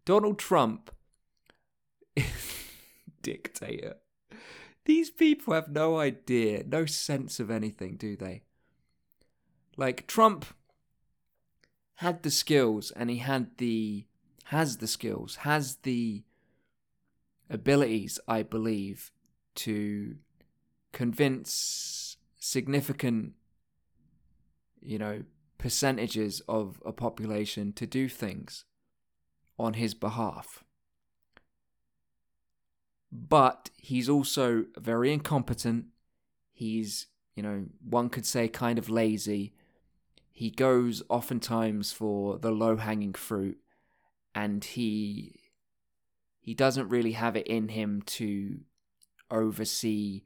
Donald 0.03 0.37
Trump 0.37 0.91
dictator. 3.21 3.95
These 4.83 5.09
people 5.09 5.53
have 5.53 5.69
no 5.69 5.97
idea, 5.97 6.63
no 6.67 6.85
sense 6.85 7.39
of 7.39 7.49
anything, 7.49 7.95
do 7.95 8.15
they? 8.17 8.43
Like 9.77 10.07
Trump 10.07 10.45
had 11.95 12.23
the 12.23 12.31
skills 12.31 12.91
and 12.91 13.09
he 13.09 13.17
had 13.17 13.57
the 13.57 14.05
has 14.45 14.77
the 14.77 14.87
skills, 14.87 15.37
has 15.37 15.77
the 15.77 16.23
abilities, 17.49 18.19
I 18.27 18.43
believe, 18.43 19.11
to 19.55 20.15
convince 20.91 22.17
significant, 22.37 23.33
you 24.81 24.99
know, 24.99 25.23
percentages 25.57 26.41
of 26.47 26.81
a 26.85 26.91
population 26.91 27.73
to 27.73 27.87
do 27.87 28.07
things 28.07 28.65
on 29.57 29.73
his 29.73 29.93
behalf. 29.95 30.63
But 33.11 33.69
he's 33.77 34.09
also 34.09 34.65
very 34.77 35.11
incompetent. 35.11 35.85
He's, 36.53 37.07
you 37.35 37.41
know, 37.41 37.65
one 37.81 38.09
could 38.09 38.25
say 38.25 38.47
kind 38.47 38.77
of 38.77 38.89
lazy. 38.89 39.53
He 40.35 40.49
goes 40.49 41.01
oftentimes 41.07 41.93
for 41.93 42.37
the 42.37 42.51
low 42.51 42.75
hanging 42.75 43.13
fruit 43.13 43.57
and 44.35 44.65
he 44.65 45.39
he 46.41 46.53
doesn't 46.53 46.89
really 46.89 47.13
have 47.13 47.37
it 47.37 47.47
in 47.47 47.69
him 47.69 48.01
to 48.01 48.59
oversee 49.31 50.23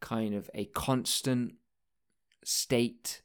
kind 0.00 0.34
of 0.34 0.50
a 0.52 0.66
constant 0.66 1.54
state 2.44 3.22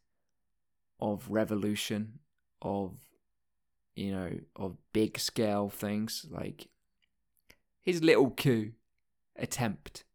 of 1.01 1.29
revolution 1.29 2.19
of 2.61 2.93
you 3.93 4.13
know 4.13 4.31
of 4.55 4.77
big 4.93 5.19
scale 5.19 5.67
things. 5.67 6.25
Like 6.31 6.69
his 7.81 8.01
little 8.01 8.31
coup 8.31 8.71
attempt 9.35 10.05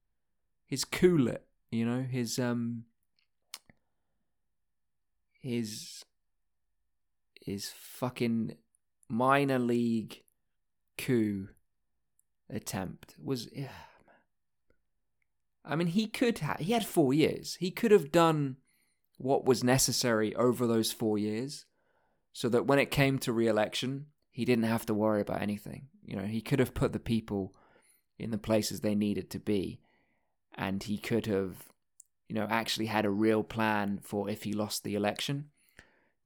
his 0.67 0.87
couplet 0.87 1.45
you 1.71 1.85
know 1.85 2.01
his 2.01 2.39
um 2.39 2.85
his 5.45 6.05
his 7.41 7.69
fucking 7.69 8.57
minor 9.11 9.59
league 9.59 10.23
coup 10.97 11.49
attempt 12.49 13.15
was 13.23 13.51
yeah, 13.53 13.69
I 15.63 15.77
mean 15.77 15.89
he 15.89 16.07
could 16.07 16.39
have 16.39 16.61
he 16.61 16.73
had 16.73 16.87
4 16.87 17.13
years. 17.13 17.57
He 17.61 17.71
could 17.71 17.91
have 17.91 18.11
done 18.11 18.57
what 19.19 19.45
was 19.45 19.63
necessary 19.63 20.35
over 20.35 20.67
those 20.67 20.93
4 20.93 21.19
years 21.19 21.67
so 22.33 22.49
that 22.49 22.67
when 22.67 22.79
it 22.79 22.91
came 22.91 23.19
to 23.19 23.33
re-election 23.33 24.07
he 24.31 24.47
didn't 24.47 24.65
have 24.65 24.87
to 24.87 24.95
worry 24.95 25.21
about 25.21 25.43
anything. 25.43 25.89
You 26.03 26.17
know 26.17 26.25
he 26.25 26.41
could 26.41 26.59
have 26.59 26.73
put 26.73 26.95
the 26.95 26.99
people 26.99 27.55
in 28.19 28.31
the 28.31 28.39
places 28.39 28.81
they 28.81 28.95
needed 28.95 29.29
to 29.31 29.39
be 29.39 29.81
and 30.55 30.83
he 30.83 30.97
could 30.97 31.27
have 31.27 31.74
you 32.29 32.35
know 32.35 32.47
actually 32.51 32.87
had 32.87 33.05
a 33.05 33.11
real 33.11 33.43
plan 33.43 33.99
for 34.03 34.29
if 34.29 34.43
he 34.43 34.53
lost 34.53 34.85
the 34.85 34.95
election 34.95 35.47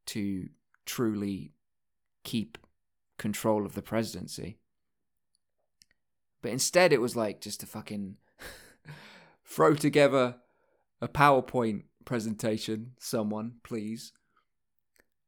to 0.06 0.48
truly 0.86 1.52
keep 2.24 2.58
control 3.18 3.66
of 3.66 3.74
the 3.74 3.82
presidency 3.82 4.58
but 6.40 6.52
instead 6.52 6.92
it 6.92 7.00
was 7.00 7.16
like 7.16 7.40
just 7.40 7.60
to 7.60 7.66
fucking 7.66 8.16
throw 9.44 9.74
together 9.74 10.36
a 11.00 11.08
PowerPoint 11.08 11.82
presentation, 12.04 12.92
someone, 12.98 13.56
please, 13.62 14.12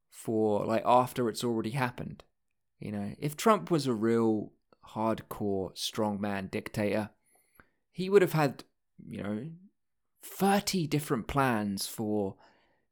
for 0.09 0.65
like 0.65 0.83
after 0.85 1.29
it's 1.29 1.45
already 1.45 1.71
happened. 1.71 2.25
You 2.79 2.93
know, 2.93 3.15
if 3.19 3.37
Trump 3.37 3.71
was 3.71 3.87
a 3.87 3.93
real 3.93 4.53
hardcore 4.95 5.77
strongman 5.77 6.51
dictator, 6.51 7.11
he 7.93 8.09
would 8.09 8.23
have 8.23 8.33
had, 8.33 8.65
you 9.07 9.23
know, 9.23 9.47
30 10.23 10.87
different 10.87 11.27
plans 11.27 11.87
for, 11.87 12.37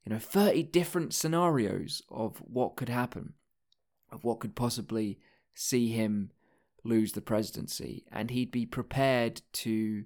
you 0.04 0.12
know, 0.12 0.18
30 0.18 0.64
different 0.64 1.14
scenarios 1.14 2.02
of 2.10 2.38
what 2.38 2.76
could 2.76 2.88
happen, 2.88 3.34
of 4.10 4.24
what 4.24 4.40
could 4.40 4.54
possibly 4.54 5.18
see 5.54 5.88
him 5.88 6.30
lose 6.84 7.12
the 7.12 7.20
presidency. 7.20 8.04
And 8.10 8.30
he'd 8.30 8.50
be 8.50 8.66
prepared 8.66 9.42
to 9.54 10.04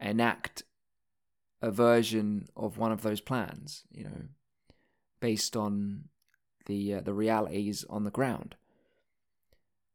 enact 0.00 0.62
a 1.62 1.70
version 1.70 2.48
of 2.56 2.78
one 2.78 2.92
of 2.92 3.02
those 3.02 3.20
plans, 3.20 3.84
you 3.90 4.04
know, 4.04 4.22
based 5.20 5.56
on 5.56 6.04
the 6.66 6.94
uh, 6.94 7.00
the 7.00 7.12
realities 7.12 7.84
on 7.90 8.04
the 8.04 8.10
ground, 8.10 8.56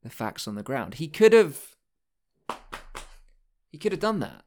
the 0.04 0.10
facts 0.10 0.48
on 0.48 0.56
the 0.56 0.64
ground. 0.64 0.96
He 0.96 1.08
could 1.08 1.34
have 1.34 1.76
he 3.70 3.78
could 3.78 3.92
have 3.92 4.02
done 4.02 4.20
that. 4.20 4.45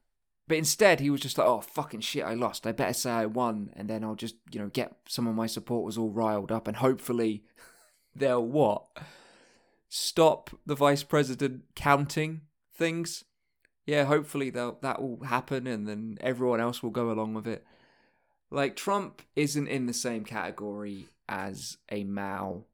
But 0.49 0.57
instead, 0.57 1.01
he 1.01 1.11
was 1.11 1.21
just 1.21 1.39
like, 1.39 1.47
"Oh 1.47 1.61
fucking 1.61 2.01
shit! 2.01 2.25
I 2.25 2.35
lost. 2.35 2.67
I 2.67 2.73
better 2.73 2.95
say 2.95 3.11
I 3.11 3.27
won, 3.27 3.71
and 3.77 3.89
then 3.89 4.03
I'll 4.03 4.15
just, 4.15 4.37
you 4.51 4.59
know, 4.59 4.69
get 4.69 4.97
some 5.07 5.27
of 5.27 5.35
my 5.35 5.47
supporters 5.47 5.99
all 5.99 6.11
riled 6.11 6.51
up, 6.51 6.67
and 6.67 6.79
hopefully, 6.79 7.45
they'll 8.17 8.45
what 8.45 8.87
stop 9.91 10.51
the 10.67 10.75
vice 10.75 11.03
president 11.03 11.63
counting 11.75 12.43
things 12.75 13.25
yeah, 13.89 14.05
hopefully 14.05 14.51
that 14.51 14.83
that 14.83 15.01
will 15.01 15.25
happen, 15.25 15.67
and 15.67 15.89
then 15.89 16.19
everyone 16.21 16.61
else 16.61 16.83
will 16.83 16.91
go 16.91 17.11
along 17.11 17.33
with 17.33 17.47
it. 17.47 17.65
Like 18.51 18.77
Trump 18.77 19.23
isn't 19.35 19.67
in 19.67 19.87
the 19.87 19.95
same 19.95 20.27
category 20.27 21.09
as 21.27 21.79
a 21.91 22.05
Mao 22.05 22.65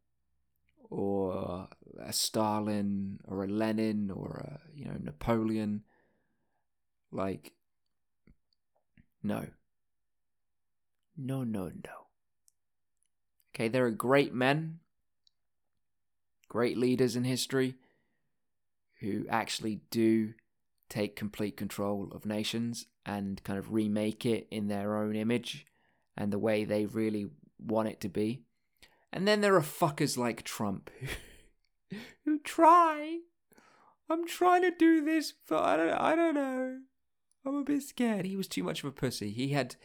or 0.91 1.69
a 2.01 2.13
Stalin 2.13 3.21
or 3.29 3.45
a 3.45 3.47
Lenin 3.47 4.11
or 4.11 4.45
a 4.45 4.61
you 4.77 4.87
know 4.87 4.97
Napoleon. 5.01 5.85
Like, 7.13 7.53
no, 9.25 9.47
no, 11.17 11.43
no, 11.43 11.65
no. 11.65 12.07
Okay, 13.55 13.69
there 13.69 13.87
are 13.87 13.91
great 13.91 14.35
men, 14.35 14.81
great 16.49 16.77
leaders 16.77 17.17
in 17.17 17.25
history 17.25 17.77
who 19.01 19.27
actually 19.29 19.81
do 19.91 20.35
take 20.89 21.17
complete 21.17 21.57
control 21.57 22.11
of 22.13 22.27
nations 22.27 22.87
and 23.07 23.43
kind 23.45 23.59
of 23.59 23.73
remake 23.73 24.27
it 24.27 24.47
in 24.51 24.69
their 24.69 24.97
own 24.97 25.17
image 25.17 25.67
and 26.17 26.33
the 26.33 26.39
way 26.39 26.65
they 26.65 26.87
really 26.87 27.27
want 27.59 27.89
it 27.89 28.01
to 28.01 28.09
be. 28.09 28.43
And 29.13 29.27
then 29.27 29.41
there 29.41 29.57
are 29.57 29.63
fuckers 29.63 30.19
like 30.19 30.43
Trump 30.43 30.91
who, 31.01 31.97
who 32.25 32.39
try. 32.41 33.19
I'm 34.11 34.27
trying 34.27 34.63
to 34.63 34.71
do 34.71 35.05
this, 35.05 35.33
but 35.49 35.63
I 35.63 35.77
don't 35.77 35.93
I 35.93 36.17
don't 36.17 36.35
know. 36.35 36.79
I'm 37.45 37.57
a 37.57 37.65
bit 37.65 37.83
scared. 37.83 38.25
He 38.25 38.37
was 38.37 38.49
too 38.49 38.63
much 38.63 38.83
of 38.83 38.89
a 38.89 38.93
pussy. 38.93 39.31
He 39.31 39.49
had 39.49 39.77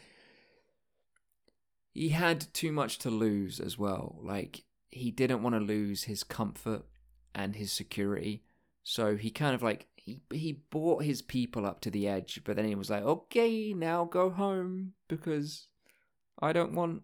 he 1.93 2.09
had 2.09 2.47
too 2.53 2.71
much 2.71 2.99
to 2.99 3.09
lose 3.09 3.59
as 3.59 3.77
well. 3.77 4.19
Like 4.21 4.63
he 4.89 5.11
didn't 5.11 5.43
want 5.43 5.55
to 5.55 5.59
lose 5.59 6.03
his 6.03 6.23
comfort 6.23 6.83
and 7.35 7.55
his 7.55 7.71
security. 7.71 8.43
So 8.83 9.17
he 9.17 9.29
kind 9.29 9.53
of 9.53 9.61
like 9.61 9.87
he 9.95 10.21
he 10.31 10.63
brought 10.69 11.03
his 11.03 11.21
people 11.21 11.65
up 11.65 11.81
to 11.81 11.91
the 11.91 12.07
edge, 12.07 12.41
but 12.45 12.55
then 12.55 12.65
he 12.65 12.75
was 12.75 12.89
like, 12.89 13.03
"Okay, 13.03 13.73
now 13.73 14.05
go 14.05 14.29
home 14.29 14.93
because 15.07 15.67
I 16.41 16.53
don't 16.53 16.73
want 16.73 17.03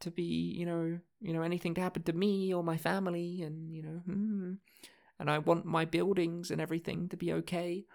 to 0.00 0.10
be, 0.10 0.22
you 0.22 0.66
know, 0.66 0.98
you 1.20 1.32
know 1.32 1.42
anything 1.42 1.74
to 1.74 1.80
happen 1.80 2.02
to 2.02 2.12
me 2.12 2.52
or 2.52 2.62
my 2.62 2.76
family, 2.76 3.42
and 3.42 3.74
you 3.74 3.82
know, 3.82 4.02
hmm, 4.04 4.52
and 5.18 5.30
I 5.30 5.38
want 5.38 5.64
my 5.64 5.84
buildings 5.84 6.50
and 6.50 6.60
everything 6.60 7.08
to 7.08 7.16
be 7.16 7.32
okay." 7.32 7.86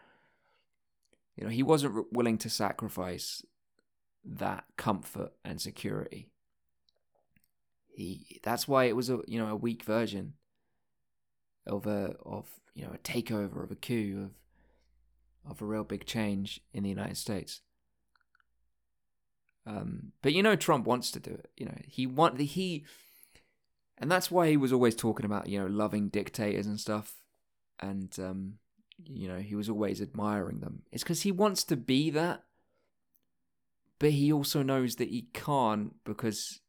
You 1.39 1.45
know, 1.45 1.51
he 1.51 1.63
wasn't 1.63 2.11
willing 2.11 2.37
to 2.39 2.49
sacrifice 2.49 3.45
that 4.25 4.65
comfort 4.75 5.31
and 5.45 5.61
security. 5.61 6.27
He 7.87 8.41
that's 8.43 8.67
why 8.67 8.85
it 8.85 8.95
was 8.95 9.09
a 9.09 9.21
you 9.25 9.39
know 9.39 9.47
a 9.47 9.55
weak 9.55 9.83
version 9.83 10.33
of 11.65 11.87
a 11.87 12.15
of 12.25 12.49
you 12.75 12.83
know 12.83 12.91
a 12.93 12.97
takeover 12.97 13.63
of 13.63 13.71
a 13.71 13.75
coup 13.75 14.29
of 15.45 15.51
of 15.51 15.61
a 15.61 15.65
real 15.65 15.85
big 15.85 16.05
change 16.05 16.59
in 16.73 16.83
the 16.83 16.89
United 16.89 17.15
States. 17.15 17.61
Um, 19.65 20.11
but 20.21 20.33
you 20.33 20.43
know 20.43 20.57
Trump 20.57 20.85
wants 20.85 21.09
to 21.11 21.21
do 21.21 21.31
it. 21.31 21.51
You 21.55 21.67
know 21.67 21.77
he 21.87 22.05
want 22.05 22.37
the 22.37 22.45
he, 22.45 22.83
and 23.97 24.11
that's 24.11 24.29
why 24.29 24.49
he 24.49 24.57
was 24.57 24.73
always 24.73 24.95
talking 24.95 25.25
about 25.25 25.47
you 25.47 25.57
know 25.57 25.67
loving 25.67 26.09
dictators 26.09 26.67
and 26.67 26.81
stuff, 26.81 27.15
and 27.79 28.13
um, 28.19 28.55
you 29.05 29.27
know 29.27 29.39
he 29.39 29.55
was 29.55 29.69
always 29.69 30.01
admiring 30.01 30.59
them. 30.59 30.83
It's 30.91 31.03
because 31.03 31.21
he 31.21 31.31
wants 31.31 31.63
to 31.65 31.77
be 31.77 32.09
that, 32.11 32.43
but 33.99 34.11
he 34.11 34.31
also 34.31 34.63
knows 34.63 34.95
that 34.95 35.09
he 35.09 35.27
can't 35.33 35.93
because 36.03 36.61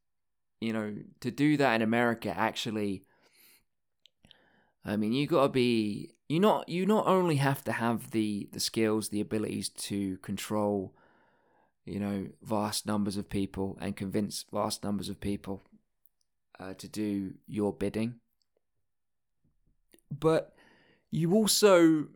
you 0.59 0.73
know 0.73 0.95
to 1.19 1.31
do 1.31 1.57
that 1.57 1.75
in 1.75 1.81
America 1.81 2.33
actually 2.35 3.05
I 4.83 4.95
mean, 4.95 5.13
you 5.13 5.27
got 5.27 5.43
to 5.43 5.49
be 5.49 6.15
you 6.27 6.39
not 6.39 6.67
you 6.69 6.85
not 6.85 7.07
only 7.07 7.35
have 7.35 7.63
to 7.65 7.71
have 7.71 8.11
the 8.11 8.49
the 8.51 8.59
skills, 8.59 9.09
the 9.09 9.21
abilities 9.21 9.69
to 9.69 10.17
control, 10.17 10.95
you 11.85 11.99
know, 11.99 12.27
vast 12.41 12.85
numbers 12.85 13.17
of 13.17 13.29
people 13.29 13.77
and 13.79 13.95
convince 13.95 14.45
vast 14.51 14.83
numbers 14.83 15.09
of 15.09 15.21
people 15.21 15.63
uh, 16.59 16.73
to 16.75 16.87
do 16.87 17.33
your 17.47 17.73
bidding, 17.73 18.15
but 20.09 20.53
you 21.11 21.33
also 21.33 22.07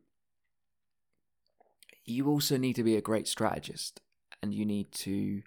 you 2.06 2.28
also 2.28 2.58
need 2.58 2.76
to 2.76 2.84
be 2.84 2.96
a 2.96 3.02
great 3.02 3.28
strategist, 3.28 4.02
and 4.42 4.54
you 4.54 4.66
need 4.66 4.92
to 4.92 5.42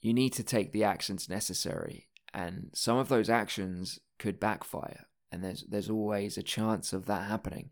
you 0.00 0.14
need 0.14 0.32
to 0.34 0.44
take 0.44 0.72
the 0.72 0.84
actions 0.84 1.28
necessary, 1.28 2.08
and 2.32 2.70
some 2.74 2.98
of 2.98 3.08
those 3.08 3.28
actions 3.28 3.98
could 4.18 4.40
backfire 4.40 5.06
and 5.30 5.44
there's 5.44 5.64
there's 5.68 5.90
always 5.90 6.36
a 6.36 6.42
chance 6.42 6.92
of 6.92 7.06
that 7.06 7.28
happening 7.28 7.70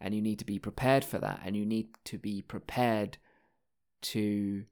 and 0.00 0.14
you 0.14 0.22
need 0.22 0.38
to 0.38 0.44
be 0.44 0.58
prepared 0.58 1.04
for 1.04 1.18
that 1.18 1.40
and 1.44 1.54
you 1.54 1.66
need 1.66 1.88
to 2.02 2.16
be 2.16 2.40
prepared 2.40 3.18
to 4.00 4.64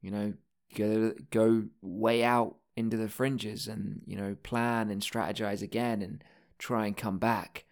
you 0.00 0.10
know 0.10 0.32
go 0.74 1.12
go 1.30 1.64
way 1.82 2.24
out 2.24 2.56
into 2.76 2.96
the 2.96 3.08
fringes 3.08 3.66
and, 3.66 4.02
you 4.06 4.16
know, 4.16 4.36
plan 4.42 4.90
and 4.90 5.00
strategize 5.00 5.62
again 5.62 6.02
and 6.02 6.22
try 6.58 6.86
and 6.86 6.96
come 6.96 7.18
back. 7.18 7.64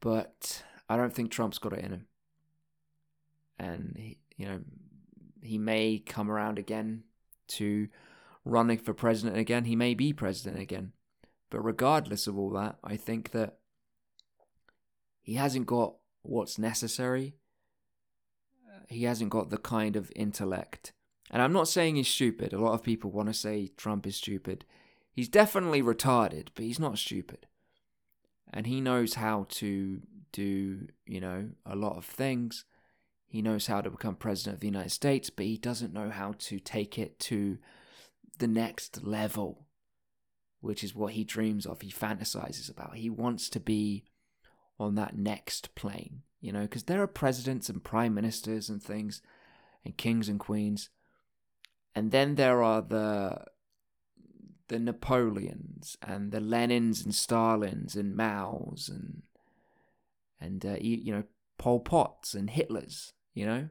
But 0.00 0.64
I 0.88 0.96
don't 0.96 1.12
think 1.12 1.30
Trump's 1.30 1.58
got 1.58 1.72
it 1.72 1.84
in 1.84 1.92
him. 1.92 2.06
And, 3.58 3.96
he, 3.96 4.18
you 4.36 4.46
know, 4.46 4.60
he 5.42 5.58
may 5.58 6.02
come 6.04 6.30
around 6.30 6.58
again 6.58 7.04
to 7.48 7.88
running 8.44 8.78
for 8.78 8.94
president 8.94 9.36
again. 9.36 9.64
He 9.64 9.76
may 9.76 9.94
be 9.94 10.12
president 10.12 10.60
again. 10.60 10.92
But 11.50 11.60
regardless 11.60 12.26
of 12.26 12.38
all 12.38 12.50
that, 12.50 12.76
I 12.82 12.96
think 12.96 13.30
that 13.32 13.58
he 15.20 15.34
hasn't 15.34 15.66
got 15.66 15.94
what's 16.22 16.58
necessary. 16.58 17.34
He 18.88 19.04
hasn't 19.04 19.30
got 19.30 19.50
the 19.50 19.58
kind 19.58 19.96
of 19.96 20.12
intellect. 20.16 20.92
And 21.30 21.40
I'm 21.40 21.52
not 21.52 21.68
saying 21.68 21.96
he's 21.96 22.08
stupid. 22.08 22.52
A 22.52 22.58
lot 22.58 22.74
of 22.74 22.82
people 22.82 23.10
want 23.10 23.28
to 23.28 23.34
say 23.34 23.70
Trump 23.76 24.06
is 24.06 24.16
stupid. 24.16 24.64
He's 25.12 25.28
definitely 25.28 25.82
retarded, 25.82 26.48
but 26.54 26.64
he's 26.64 26.78
not 26.78 26.98
stupid. 26.98 27.46
And 28.52 28.66
he 28.66 28.80
knows 28.80 29.14
how 29.14 29.46
to 29.50 30.02
do, 30.32 30.88
you 31.06 31.20
know, 31.20 31.50
a 31.64 31.76
lot 31.76 31.96
of 31.96 32.04
things. 32.04 32.64
He 33.26 33.42
knows 33.42 33.66
how 33.66 33.80
to 33.80 33.90
become 33.90 34.16
president 34.16 34.54
of 34.54 34.60
the 34.60 34.66
United 34.66 34.90
States, 34.90 35.30
but 35.30 35.46
he 35.46 35.56
doesn't 35.56 35.94
know 35.94 36.10
how 36.10 36.34
to 36.38 36.58
take 36.58 36.98
it 36.98 37.18
to 37.20 37.58
the 38.38 38.46
next 38.46 39.02
level, 39.02 39.66
which 40.60 40.84
is 40.84 40.94
what 40.94 41.12
he 41.12 41.24
dreams 41.24 41.64
of, 41.64 41.80
he 41.80 41.90
fantasizes 41.90 42.70
about. 42.70 42.96
He 42.96 43.08
wants 43.08 43.48
to 43.50 43.60
be 43.60 44.04
on 44.78 44.96
that 44.96 45.16
next 45.16 45.74
plane, 45.74 46.22
you 46.40 46.52
know, 46.52 46.62
because 46.62 46.84
there 46.84 47.02
are 47.02 47.06
presidents 47.06 47.68
and 47.68 47.82
prime 47.82 48.14
ministers 48.14 48.68
and 48.68 48.82
things, 48.82 49.22
and 49.84 49.96
kings 49.96 50.28
and 50.28 50.40
queens. 50.40 50.90
And 51.94 52.10
then 52.10 52.34
there 52.34 52.62
are 52.62 52.82
the 52.82 53.44
the 54.68 54.78
Napoleons 54.78 55.98
and 56.00 56.32
the 56.32 56.40
Lenins 56.40 57.04
and 57.04 57.12
Stalins 57.12 57.94
and 57.94 58.16
Mao's 58.16 58.88
and 58.88 59.22
and 60.42 60.64
uh, 60.66 60.76
you 60.80 61.12
know 61.12 61.24
Pol 61.58 61.80
Pot's 61.80 62.34
and 62.34 62.50
Hitler's. 62.50 63.12
You 63.34 63.46
know, 63.46 63.68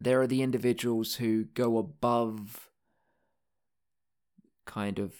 there 0.00 0.20
are 0.20 0.26
the 0.26 0.42
individuals 0.42 1.16
who 1.16 1.44
go 1.44 1.78
above 1.78 2.70
kind 4.64 4.98
of 4.98 5.12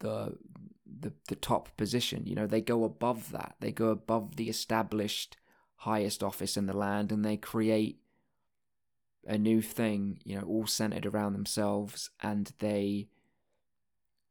the 0.00 0.36
the 1.00 1.12
the 1.28 1.36
top 1.36 1.76
position. 1.76 2.26
You 2.26 2.34
know, 2.34 2.46
they 2.46 2.60
go 2.60 2.84
above 2.84 3.30
that. 3.32 3.56
They 3.60 3.72
go 3.72 3.88
above 3.88 4.36
the 4.36 4.48
established 4.48 5.36
highest 5.76 6.22
office 6.22 6.56
in 6.56 6.66
the 6.66 6.76
land, 6.76 7.12
and 7.12 7.24
they 7.24 7.36
create 7.36 8.00
a 9.26 9.38
new 9.38 9.62
thing. 9.62 10.18
You 10.24 10.36
know, 10.36 10.46
all 10.46 10.66
centered 10.66 11.06
around 11.06 11.32
themselves, 11.32 12.10
and 12.20 12.52
they 12.58 13.08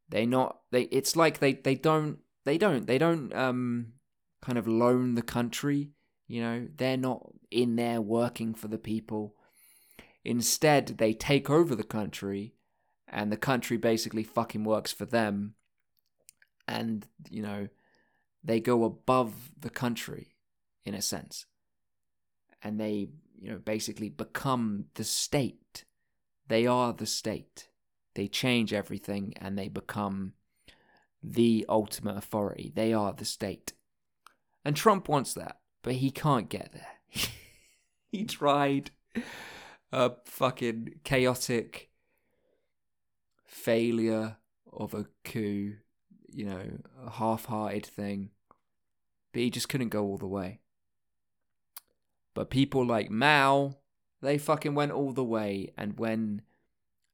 they 0.09 0.25
not 0.25 0.59
they. 0.71 0.83
It's 0.83 1.15
like 1.15 1.39
they 1.39 1.53
they 1.53 1.75
don't 1.75 2.19
they 2.43 2.57
don't 2.57 2.85
they 2.85 2.97
don't 2.97 3.33
um 3.33 3.93
kind 4.43 4.57
of 4.57 4.67
loan 4.67 5.15
the 5.15 5.21
country. 5.21 5.91
You 6.27 6.41
know, 6.41 6.67
they're 6.75 6.97
not 6.97 7.31
in 7.49 7.75
there 7.75 8.01
working 8.01 8.53
for 8.53 8.67
the 8.67 8.77
people. 8.77 9.35
Instead, 10.25 10.87
they 10.87 11.13
take 11.13 11.49
over 11.49 11.75
the 11.75 11.83
country, 11.83 12.55
and 13.07 13.31
the 13.31 13.37
country 13.37 13.77
basically 13.77 14.23
fucking 14.23 14.63
works 14.63 14.91
for 14.91 15.05
them. 15.05 15.55
And, 16.67 17.05
you 17.29 17.41
know, 17.41 17.67
they 18.43 18.59
go 18.59 18.83
above 18.83 19.51
the 19.59 19.69
country 19.69 20.35
in 20.85 20.93
a 20.93 21.01
sense. 21.01 21.45
And 22.61 22.79
they, 22.79 23.09
you 23.39 23.51
know, 23.51 23.57
basically 23.57 24.09
become 24.09 24.85
the 24.95 25.03
state. 25.03 25.85
They 26.47 26.65
are 26.65 26.93
the 26.93 27.05
state. 27.05 27.67
They 28.15 28.27
change 28.27 28.73
everything 28.73 29.33
and 29.37 29.57
they 29.57 29.67
become 29.67 30.33
the 31.21 31.65
ultimate 31.67 32.17
authority. 32.17 32.71
They 32.73 32.93
are 32.93 33.13
the 33.13 33.25
state. 33.25 33.73
And 34.65 34.75
Trump 34.75 35.09
wants 35.09 35.33
that, 35.33 35.59
but 35.81 35.95
he 35.95 36.11
can't 36.11 36.49
get 36.49 36.71
there. 36.73 37.23
he 38.11 38.23
tried 38.25 38.91
a 39.91 40.13
fucking 40.25 40.99
chaotic 41.03 41.89
failure 43.45 44.37
of 44.71 44.93
a 44.93 45.05
coup, 45.23 45.75
you 46.29 46.45
know, 46.45 46.79
a 47.05 47.09
half 47.11 47.45
hearted 47.45 47.85
thing, 47.85 48.31
but 49.31 49.41
he 49.41 49.49
just 49.49 49.69
couldn't 49.69 49.89
go 49.89 50.03
all 50.03 50.17
the 50.17 50.27
way. 50.27 50.59
But 52.33 52.49
people 52.49 52.85
like 52.85 53.11
Mao, 53.11 53.77
they 54.21 54.37
fucking 54.37 54.73
went 54.73 54.91
all 54.91 55.11
the 55.11 55.23
way, 55.23 55.73
and 55.77 55.99
when 55.99 56.41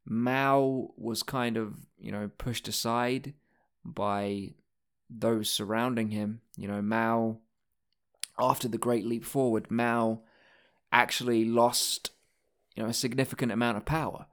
Mao 0.05 0.91
was 0.95 1.23
kind 1.23 1.57
of, 1.57 1.87
you 1.99 2.11
know, 2.11 2.29
pushed 2.37 2.67
aside 2.67 3.33
by 3.83 4.53
those 5.09 5.49
surrounding 5.49 6.09
him. 6.11 6.41
You 6.57 6.67
know, 6.67 6.81
Mao, 6.81 7.39
after 8.37 8.67
the 8.67 8.77
Great 8.77 9.05
Leap 9.05 9.25
Forward, 9.25 9.71
Mao 9.71 10.21
actually 10.91 11.45
lost, 11.45 12.11
you 12.75 12.83
know, 12.83 12.89
a 12.89 12.93
significant 12.93 13.51
amount 13.51 13.77
of 13.77 13.85
power. 13.85 14.27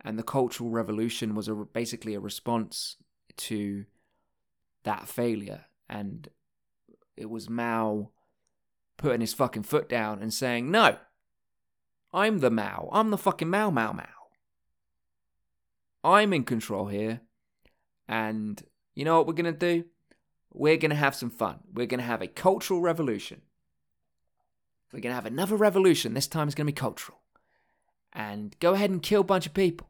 And 0.00 0.18
the 0.18 0.22
Cultural 0.22 0.70
Revolution 0.70 1.34
was 1.34 1.48
a, 1.48 1.54
basically 1.54 2.14
a 2.14 2.20
response 2.20 2.96
to 3.36 3.84
that 4.84 5.08
failure. 5.08 5.64
And 5.88 6.28
it 7.16 7.28
was 7.28 7.50
Mao 7.50 8.10
putting 8.96 9.20
his 9.20 9.34
fucking 9.34 9.64
foot 9.64 9.88
down 9.88 10.22
and 10.22 10.32
saying, 10.32 10.70
no, 10.70 10.96
I'm 12.12 12.38
the 12.38 12.50
Mao. 12.50 12.88
I'm 12.92 13.10
the 13.10 13.18
fucking 13.18 13.50
Mao 13.50 13.70
Mao 13.70 13.92
Mao. 13.92 14.06
I'm 16.04 16.32
in 16.32 16.44
control 16.44 16.86
here. 16.86 17.20
And 18.08 18.62
you 18.98 19.04
know 19.04 19.16
what 19.16 19.28
we're 19.28 19.32
going 19.32 19.44
to 19.44 19.52
do? 19.52 19.84
We're 20.52 20.76
going 20.76 20.90
to 20.90 20.96
have 20.96 21.14
some 21.14 21.30
fun. 21.30 21.60
We're 21.72 21.86
going 21.86 22.00
to 22.00 22.04
have 22.04 22.20
a 22.20 22.26
cultural 22.26 22.80
revolution. 22.80 23.42
We're 24.92 24.98
going 24.98 25.12
to 25.12 25.14
have 25.14 25.24
another 25.24 25.54
revolution. 25.54 26.14
This 26.14 26.26
time 26.26 26.48
it's 26.48 26.56
going 26.56 26.66
to 26.66 26.72
be 26.72 26.80
cultural. 26.80 27.20
And 28.12 28.58
go 28.58 28.74
ahead 28.74 28.90
and 28.90 29.00
kill 29.00 29.20
a 29.20 29.24
bunch 29.24 29.46
of 29.46 29.54
people. 29.54 29.88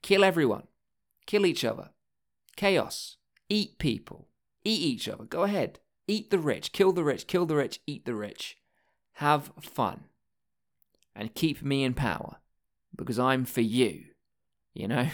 Kill 0.00 0.24
everyone. 0.24 0.62
Kill 1.26 1.44
each 1.44 1.62
other. 1.62 1.90
Chaos. 2.56 3.18
Eat 3.50 3.78
people. 3.78 4.28
Eat 4.64 4.80
each 4.80 5.06
other. 5.06 5.24
Go 5.24 5.42
ahead. 5.42 5.80
Eat 6.08 6.30
the 6.30 6.38
rich. 6.38 6.72
Kill 6.72 6.92
the 6.92 7.04
rich. 7.04 7.26
Kill 7.26 7.44
the 7.44 7.56
rich. 7.56 7.80
Eat 7.86 8.06
the 8.06 8.14
rich. 8.14 8.56
Have 9.16 9.52
fun. 9.60 10.04
And 11.14 11.34
keep 11.34 11.62
me 11.62 11.84
in 11.84 11.92
power. 11.92 12.36
Because 12.96 13.18
I'm 13.18 13.44
for 13.44 13.60
you. 13.60 14.04
You 14.72 14.88
know? 14.88 15.08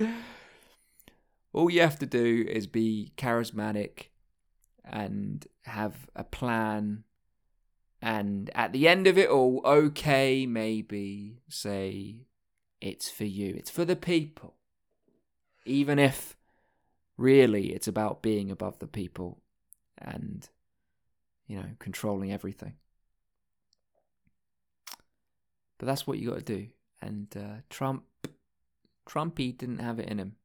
All 1.52 1.70
you 1.70 1.80
have 1.80 1.98
to 1.98 2.06
do 2.06 2.46
is 2.48 2.66
be 2.66 3.12
charismatic 3.16 4.06
and 4.84 5.46
have 5.62 6.08
a 6.16 6.24
plan. 6.24 7.04
And 8.00 8.50
at 8.54 8.72
the 8.72 8.88
end 8.88 9.06
of 9.06 9.18
it 9.18 9.28
all, 9.28 9.60
okay, 9.64 10.46
maybe 10.46 11.42
say 11.48 12.26
it's 12.80 13.10
for 13.10 13.24
you, 13.24 13.54
it's 13.56 13.70
for 13.70 13.84
the 13.84 13.96
people. 13.96 14.54
Even 15.64 15.98
if 15.98 16.36
really 17.16 17.72
it's 17.72 17.86
about 17.86 18.22
being 18.22 18.50
above 18.50 18.78
the 18.78 18.88
people 18.88 19.40
and, 19.98 20.48
you 21.46 21.56
know, 21.56 21.68
controlling 21.78 22.32
everything. 22.32 22.74
But 25.78 25.86
that's 25.86 26.06
what 26.06 26.18
you 26.18 26.30
got 26.30 26.38
to 26.38 26.44
do. 26.44 26.68
And 27.00 27.28
uh, 27.36 27.60
Trump, 27.68 28.04
Trumpy 29.08 29.56
didn't 29.56 29.80
have 29.80 29.98
it 29.98 30.08
in 30.08 30.18
him. 30.18 30.36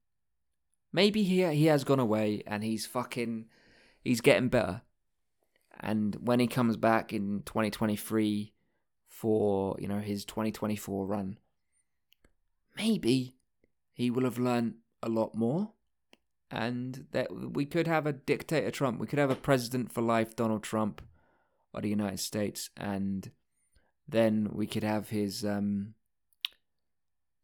Maybe 0.98 1.22
he 1.22 1.46
he 1.54 1.68
has 1.68 1.84
gone 1.84 2.00
away 2.00 2.42
and 2.48 2.64
he's 2.64 2.88
fucking 2.88 3.46
he's 4.04 4.20
getting 4.20 4.50
better. 4.50 4.82
And 5.80 6.16
when 6.16 6.40
he 6.40 6.48
comes 6.48 6.76
back 6.76 7.14
in 7.14 7.44
2023 7.46 8.52
for, 9.08 9.76
you 9.78 9.88
know, 9.88 10.00
his 10.00 10.26
2024 10.26 11.06
run, 11.06 11.38
maybe 12.76 13.36
he 13.94 14.10
will 14.10 14.24
have 14.24 14.40
learned 14.40 14.78
a 15.04 15.08
lot 15.08 15.36
more 15.36 15.74
and 16.50 17.06
that 17.12 17.28
we 17.32 17.68
could 17.68 17.86
have 17.86 18.08
a 18.08 18.14
dictator 18.14 18.72
Trump. 18.72 19.00
We 19.00 19.06
could 19.06 19.20
have 19.20 19.30
a 19.30 19.36
president 19.36 19.92
for 19.92 20.02
life 20.02 20.36
Donald 20.36 20.64
Trump 20.64 21.04
of 21.76 21.84
the 21.84 21.90
United 21.90 22.22
States 22.22 22.72
and 22.76 23.30
then 24.08 24.50
we 24.52 24.66
could 24.66 24.84
have 24.84 25.10
his 25.10 25.46
um 25.46 25.94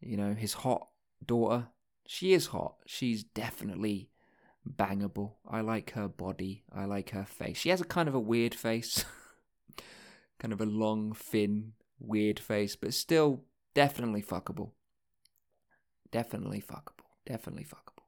you 0.02 0.18
know, 0.18 0.34
his 0.34 0.54
hot 0.54 0.88
daughter 1.24 1.68
she 2.06 2.34
is 2.34 2.48
hot. 2.48 2.76
She's 2.86 3.24
definitely 3.24 4.10
bangable. 4.70 5.34
I 5.48 5.62
like 5.62 5.92
her 5.92 6.08
body. 6.08 6.64
I 6.74 6.86
like 6.86 7.12
her 7.12 7.26
face. 7.26 7.58
She 7.58 7.70
has 7.70 7.82
a 7.82 7.86
kind 7.86 8.08
of 8.08 8.16
a 8.16 8.20
weird 8.20 8.54
face. 8.56 9.06
kind 10.40 10.54
of 10.54 10.62
a 10.62 10.66
long, 10.66 11.14
thin, 11.14 11.74
weird 12.00 12.40
face, 12.40 12.76
but 12.76 12.94
still 12.94 13.44
definitely 13.74 14.22
fuckable. 14.22 14.72
Definitely 16.12 16.62
fuckable. 16.62 17.10
Definitely 17.26 17.66
fuckable. 17.66 18.04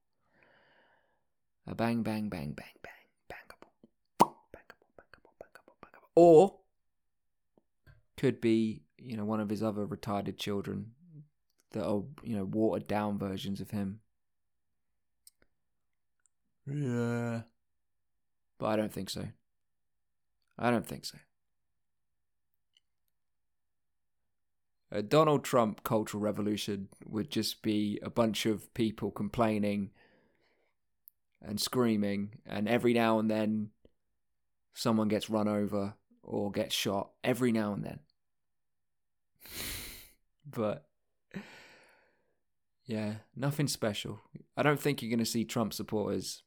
A 1.67 1.73
bang, 1.73 2.03
bang, 2.03 2.29
bang, 2.29 2.51
bang, 2.51 2.65
bang. 2.83 2.91
Bangable. 3.29 4.29
Bangable, 4.53 4.91
bangable, 4.99 5.33
bangable, 5.41 5.75
bangable. 5.81 6.09
Or 6.15 6.55
could 8.17 8.39
be, 8.39 8.83
you 8.97 9.17
know, 9.17 9.25
one 9.25 9.39
of 9.39 9.49
his 9.49 9.63
other 9.63 9.87
retarded 9.87 10.37
children 10.37 10.91
that 11.75 11.85
are 11.85 12.03
you 12.23 12.37
know 12.37 12.45
watered 12.45 12.87
down 12.87 13.19
versions 13.19 13.59
of 13.59 13.69
him. 13.69 13.99
Yeah. 16.65 17.41
But 18.57 18.67
I 18.67 18.75
don't 18.77 18.93
think 18.93 19.09
so. 19.09 19.27
I 20.57 20.71
don't 20.71 20.87
think 20.87 21.05
so. 21.05 21.17
A 24.89 25.01
Donald 25.01 25.43
Trump 25.43 25.83
cultural 25.83 26.23
revolution 26.23 26.87
would 27.05 27.29
just 27.29 27.61
be 27.61 27.99
a 28.01 28.09
bunch 28.09 28.45
of 28.45 28.73
people 28.73 29.11
complaining 29.11 29.91
and 31.41 31.59
screaming, 31.59 32.39
and 32.45 32.69
every 32.69 32.93
now 32.93 33.19
and 33.19 33.29
then 33.29 33.71
someone 34.73 35.09
gets 35.09 35.29
run 35.29 35.49
over 35.49 35.95
or 36.23 36.51
gets 36.51 36.73
shot. 36.73 37.09
Every 37.21 37.51
now 37.51 37.73
and 37.73 37.83
then. 37.83 37.99
but 40.49 40.87
yeah, 42.85 43.15
nothing 43.35 43.67
special. 43.67 44.21
I 44.55 44.63
don't 44.63 44.79
think 44.79 45.01
you're 45.01 45.09
going 45.09 45.19
to 45.19 45.25
see 45.25 45.43
Trump 45.43 45.73
supporters 45.73 46.43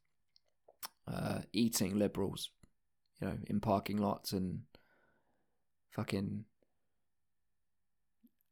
uh, 1.13 1.41
eating 1.53 1.99
liberals, 1.99 2.51
you 3.21 3.27
know, 3.27 3.39
in 3.47 3.61
parking 3.61 3.97
lots 3.97 4.33
and 4.33 4.61
fucking 5.91 6.45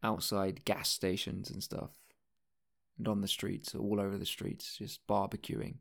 outside 0.03 0.65
gas 0.65 0.91
stations 0.91 1.51
and 1.51 1.63
stuff, 1.63 1.91
and 2.99 3.07
on 3.07 3.21
the 3.21 3.29
streets, 3.29 3.75
all 3.75 4.01
over 4.01 4.19
the 4.19 4.27
streets, 4.27 4.77
just 4.79 5.07
barbecuing. 5.07 5.77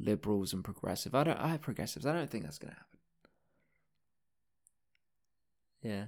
Liberals 0.00 0.52
and 0.52 0.64
progressive. 0.64 1.14
I 1.14 1.22
don't. 1.22 1.38
I 1.38 1.58
progressives. 1.58 2.06
I 2.06 2.12
don't 2.12 2.28
think 2.28 2.42
that's 2.42 2.58
gonna 2.58 2.72
happen. 2.72 2.98
Yeah. 5.82 6.04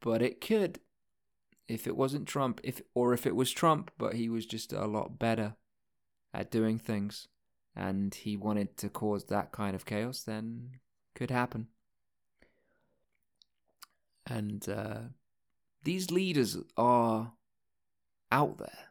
But 0.00 0.22
it 0.22 0.40
could 0.40 0.78
if 1.68 1.86
it 1.86 1.96
wasn't 1.96 2.28
Trump, 2.28 2.60
if 2.62 2.82
or 2.94 3.12
if 3.12 3.26
it 3.26 3.36
was 3.36 3.50
Trump, 3.50 3.90
but 3.98 4.14
he 4.14 4.28
was 4.28 4.46
just 4.46 4.72
a 4.72 4.86
lot 4.86 5.18
better 5.18 5.54
at 6.32 6.50
doing 6.50 6.78
things, 6.78 7.28
and 7.74 8.14
he 8.14 8.36
wanted 8.36 8.76
to 8.76 8.88
cause 8.88 9.24
that 9.26 9.52
kind 9.52 9.74
of 9.74 9.86
chaos, 9.86 10.22
then 10.22 10.70
could 11.14 11.30
happen. 11.30 11.68
And 14.26 14.66
uh, 14.68 14.98
these 15.82 16.10
leaders 16.10 16.56
are 16.76 17.32
out 18.32 18.58
there 18.58 18.88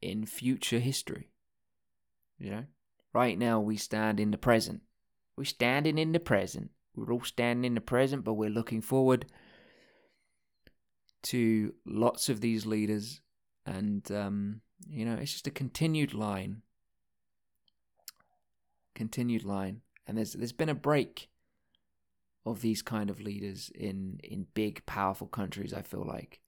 in 0.00 0.24
future 0.24 0.78
history. 0.78 1.30
You 2.38 2.50
know, 2.50 2.64
right 3.12 3.38
now 3.38 3.60
we 3.60 3.76
stand 3.76 4.18
in 4.18 4.30
the 4.30 4.38
present. 4.38 4.82
We're 5.36 5.44
standing 5.44 5.98
in 5.98 6.12
the 6.12 6.20
present. 6.20 6.70
We're 6.94 7.12
all 7.12 7.22
standing 7.22 7.64
in 7.64 7.74
the 7.74 7.80
present, 7.80 8.24
but 8.24 8.34
we're 8.34 8.50
looking 8.50 8.82
forward 8.82 9.26
to 11.22 11.74
lots 11.84 12.28
of 12.28 12.40
these 12.40 12.66
leaders, 12.66 13.20
and 13.66 14.10
um, 14.10 14.60
you 14.88 15.04
know, 15.04 15.14
it's 15.14 15.32
just 15.32 15.46
a 15.46 15.52
continued 15.52 16.14
line, 16.14 16.62
continued 18.94 19.44
line, 19.44 19.82
and 20.06 20.18
there's 20.18 20.32
there's 20.32 20.52
been 20.52 20.68
a 20.68 20.74
break 20.74 21.28
of 22.44 22.60
these 22.60 22.82
kind 22.82 23.08
of 23.08 23.20
leaders 23.20 23.70
in 23.74 24.20
in 24.22 24.46
big 24.54 24.84
powerful 24.86 25.26
countries. 25.26 25.72
I 25.72 25.82
feel 25.82 26.04
like, 26.04 26.40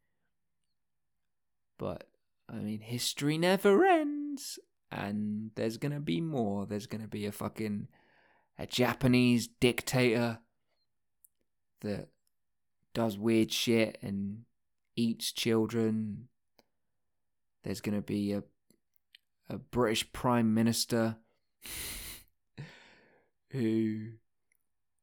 but 1.79 2.09
I 2.49 2.57
mean, 2.57 2.81
history 2.81 3.39
never 3.39 3.85
ends, 3.85 4.59
and 4.91 5.51
there's 5.55 5.77
gonna 5.77 6.01
be 6.01 6.21
more. 6.21 6.67
There's 6.67 6.87
gonna 6.87 7.09
be 7.09 7.27
a 7.27 7.33
fucking 7.33 7.89
a 8.59 8.67
Japanese 8.67 9.49
dictator 9.49 10.39
that 11.81 12.09
does 12.93 13.19
weird 13.19 13.53
shit 13.53 13.99
and 14.01 14.45
eats 14.97 15.33
children. 15.33 16.29
There's 17.63 17.81
going 17.81 17.97
to 17.97 18.03
be 18.03 18.33
a 18.33 18.43
a 19.49 19.59
British 19.59 20.11
prime 20.13 20.55
minister 20.55 21.17
who 23.51 24.09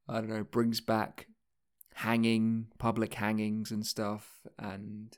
I 0.08 0.16
don't 0.16 0.30
know 0.30 0.44
brings 0.44 0.82
back 0.82 1.28
hanging 1.94 2.68
public 2.80 3.14
hangings 3.14 3.72
and 3.72 3.86
stuff 3.86 4.40
and 4.58 5.18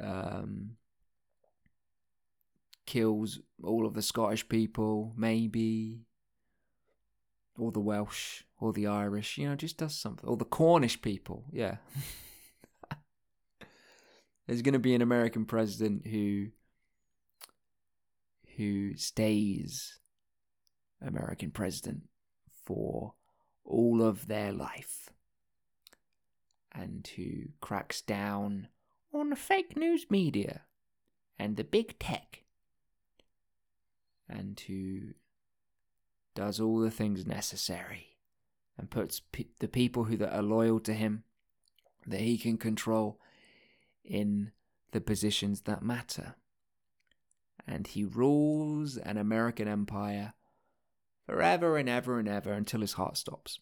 um 0.00 0.70
kills 2.86 3.38
all 3.62 3.86
of 3.86 3.94
the 3.94 4.02
Scottish 4.02 4.48
people 4.48 5.12
maybe. 5.16 6.06
Or 7.58 7.70
the 7.70 7.80
Welsh 7.80 8.42
or 8.58 8.72
the 8.72 8.86
Irish 8.86 9.36
you 9.36 9.48
know 9.48 9.54
just 9.54 9.76
does 9.76 9.94
something. 9.94 10.28
Or 10.28 10.36
the 10.36 10.44
Cornish 10.44 11.00
people 11.00 11.44
yeah 11.52 11.76
there's 14.50 14.62
going 14.62 14.72
to 14.72 14.80
be 14.80 14.96
an 14.96 15.02
American 15.02 15.44
president 15.44 16.04
who 16.08 16.48
who 18.56 18.96
stays 18.96 20.00
American 21.00 21.52
president 21.52 22.02
for 22.64 23.14
all 23.64 24.02
of 24.02 24.26
their 24.26 24.52
life 24.52 25.10
and 26.72 27.08
who 27.14 27.50
cracks 27.60 28.00
down 28.00 28.66
on 29.14 29.36
fake 29.36 29.76
news 29.76 30.06
media 30.10 30.62
and 31.38 31.56
the 31.56 31.62
big 31.62 31.96
tech 32.00 32.42
and 34.28 34.58
who 34.66 35.14
does 36.34 36.58
all 36.58 36.80
the 36.80 36.90
things 36.90 37.24
necessary 37.24 38.16
and 38.76 38.90
puts 38.90 39.22
the 39.60 39.68
people 39.68 40.02
who 40.02 40.16
that 40.16 40.36
are 40.36 40.42
loyal 40.42 40.80
to 40.80 40.92
him 40.92 41.22
that 42.04 42.22
he 42.22 42.36
can 42.36 42.58
control 42.58 43.20
in 44.10 44.50
the 44.90 45.00
positions 45.00 45.62
that 45.62 45.82
matter. 45.82 46.34
And 47.66 47.86
he 47.86 48.04
rules 48.04 48.96
an 48.96 49.16
American 49.16 49.68
empire 49.68 50.34
forever 51.26 51.76
and 51.76 51.88
ever 51.88 52.18
and 52.18 52.28
ever 52.28 52.52
until 52.52 52.80
his 52.80 52.94
heart 52.94 53.16
stops. 53.16 53.60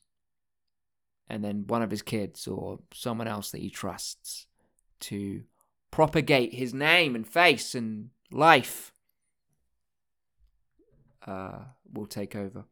And 1.28 1.44
then 1.44 1.66
one 1.66 1.82
of 1.82 1.90
his 1.90 2.00
kids 2.00 2.48
or 2.48 2.78
someone 2.94 3.28
else 3.28 3.50
that 3.50 3.60
he 3.60 3.68
trusts 3.68 4.46
to 5.00 5.42
propagate 5.90 6.54
his 6.54 6.72
name 6.72 7.14
and 7.14 7.26
face 7.26 7.74
and 7.74 8.08
life 8.30 8.92
uh, 11.26 11.58
will 11.92 12.06
take 12.06 12.34
over. 12.34 12.64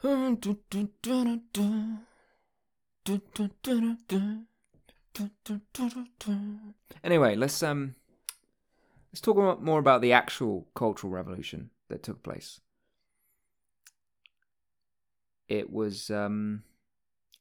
Anyway, 7.04 7.36
let's 7.36 7.62
um 7.62 7.94
let's 9.10 9.20
talk 9.20 9.60
more 9.60 9.78
about 9.78 10.00
the 10.00 10.12
actual 10.12 10.66
cultural 10.74 11.12
revolution 11.12 11.70
that 11.88 12.02
took 12.02 12.22
place. 12.22 12.60
It 15.48 15.70
was 15.70 16.10
um 16.10 16.62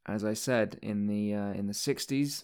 as 0.06 0.26
I 0.26 0.34
said 0.34 0.80
in 0.82 1.08
the 1.08 1.34
uh, 1.34 1.54
in 1.54 1.68
the 1.68 1.74
60s 1.74 2.44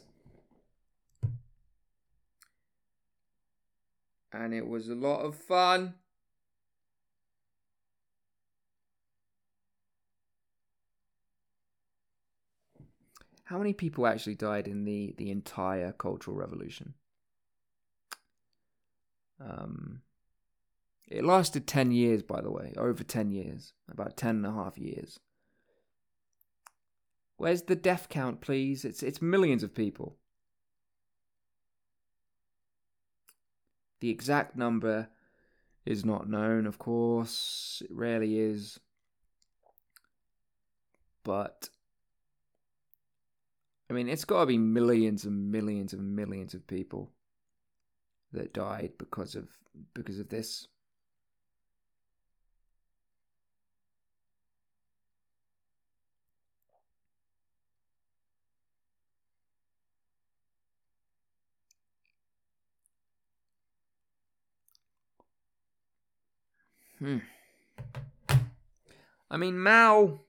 and 4.31 4.53
it 4.53 4.67
was 4.67 4.89
a 4.89 4.95
lot 4.95 5.21
of 5.21 5.35
fun. 5.35 5.95
How 13.45 13.57
many 13.57 13.73
people 13.73 14.07
actually 14.07 14.35
died 14.35 14.67
in 14.67 14.85
the 14.85 15.13
the 15.17 15.31
entire 15.31 15.91
Cultural 15.91 16.35
Revolution? 16.35 16.95
Um, 19.39 20.01
it 21.07 21.23
lasted 21.23 21.67
10 21.67 21.91
years, 21.91 22.23
by 22.23 22.41
the 22.41 22.51
way, 22.51 22.73
over 22.77 23.03
10 23.03 23.31
years, 23.31 23.73
about 23.91 24.17
10 24.17 24.37
and 24.37 24.45
a 24.45 24.51
half 24.51 24.77
years. 24.77 25.19
Where's 27.37 27.63
the 27.63 27.75
death 27.75 28.07
count, 28.09 28.41
please? 28.41 28.85
It's, 28.85 29.03
it's 29.03 29.21
millions 29.21 29.61
of 29.61 29.75
people. 29.75 30.17
The 33.99 34.09
exact 34.09 34.55
number 34.55 35.09
is 35.85 36.05
not 36.05 36.29
known, 36.29 36.65
of 36.65 36.79
course, 36.79 37.83
it 37.83 37.93
rarely 37.93 38.39
is. 38.39 38.79
But 41.23 41.69
I 43.89 43.93
mean, 43.93 44.09
it's 44.09 44.25
got 44.25 44.41
to 44.41 44.45
be 44.47 44.57
millions 44.57 45.25
and 45.25 45.51
millions 45.51 45.93
and 45.93 46.15
millions 46.15 46.53
of 46.53 46.65
people 46.67 47.11
that 48.31 48.53
died 48.53 48.93
because 48.97 49.35
of 49.35 49.47
because 49.93 50.19
of 50.19 50.29
this. 50.29 50.67
Hmm. 66.99 67.17
I 69.29 69.37
mean, 69.37 69.59
Mao. 69.59 70.21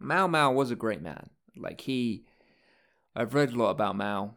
Mao 0.00 0.26
Mao 0.26 0.50
was 0.50 0.70
a 0.70 0.76
great 0.76 1.02
man. 1.02 1.30
Like 1.56 1.82
he, 1.82 2.24
I've 3.14 3.34
read 3.34 3.52
a 3.52 3.56
lot 3.56 3.70
about 3.70 3.96
Mao, 3.96 4.34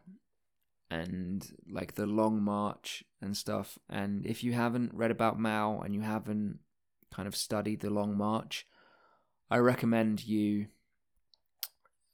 and 0.89 1.45
like 1.69 1.95
the 1.95 2.05
Long 2.05 2.41
March 2.41 3.03
and 3.21 3.35
stuff. 3.35 3.79
And 3.89 4.25
if 4.25 4.43
you 4.43 4.53
haven't 4.53 4.93
read 4.93 5.11
about 5.11 5.39
Mao 5.39 5.81
and 5.81 5.95
you 5.95 6.01
haven't 6.01 6.59
kind 7.13 7.27
of 7.27 7.35
studied 7.35 7.81
the 7.81 7.89
Long 7.89 8.17
March, 8.17 8.67
I 9.49 9.57
recommend 9.57 10.25
you, 10.25 10.67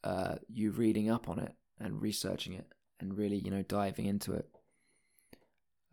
uh, 0.03 0.35
you 0.47 0.71
reading 0.71 1.09
up 1.09 1.29
on 1.29 1.39
it 1.39 1.53
and 1.79 2.01
researching 2.01 2.53
it 2.53 2.67
and 2.99 3.17
really, 3.17 3.37
you 3.37 3.51
know, 3.51 3.63
diving 3.63 4.05
into 4.05 4.33
it. 4.33 4.47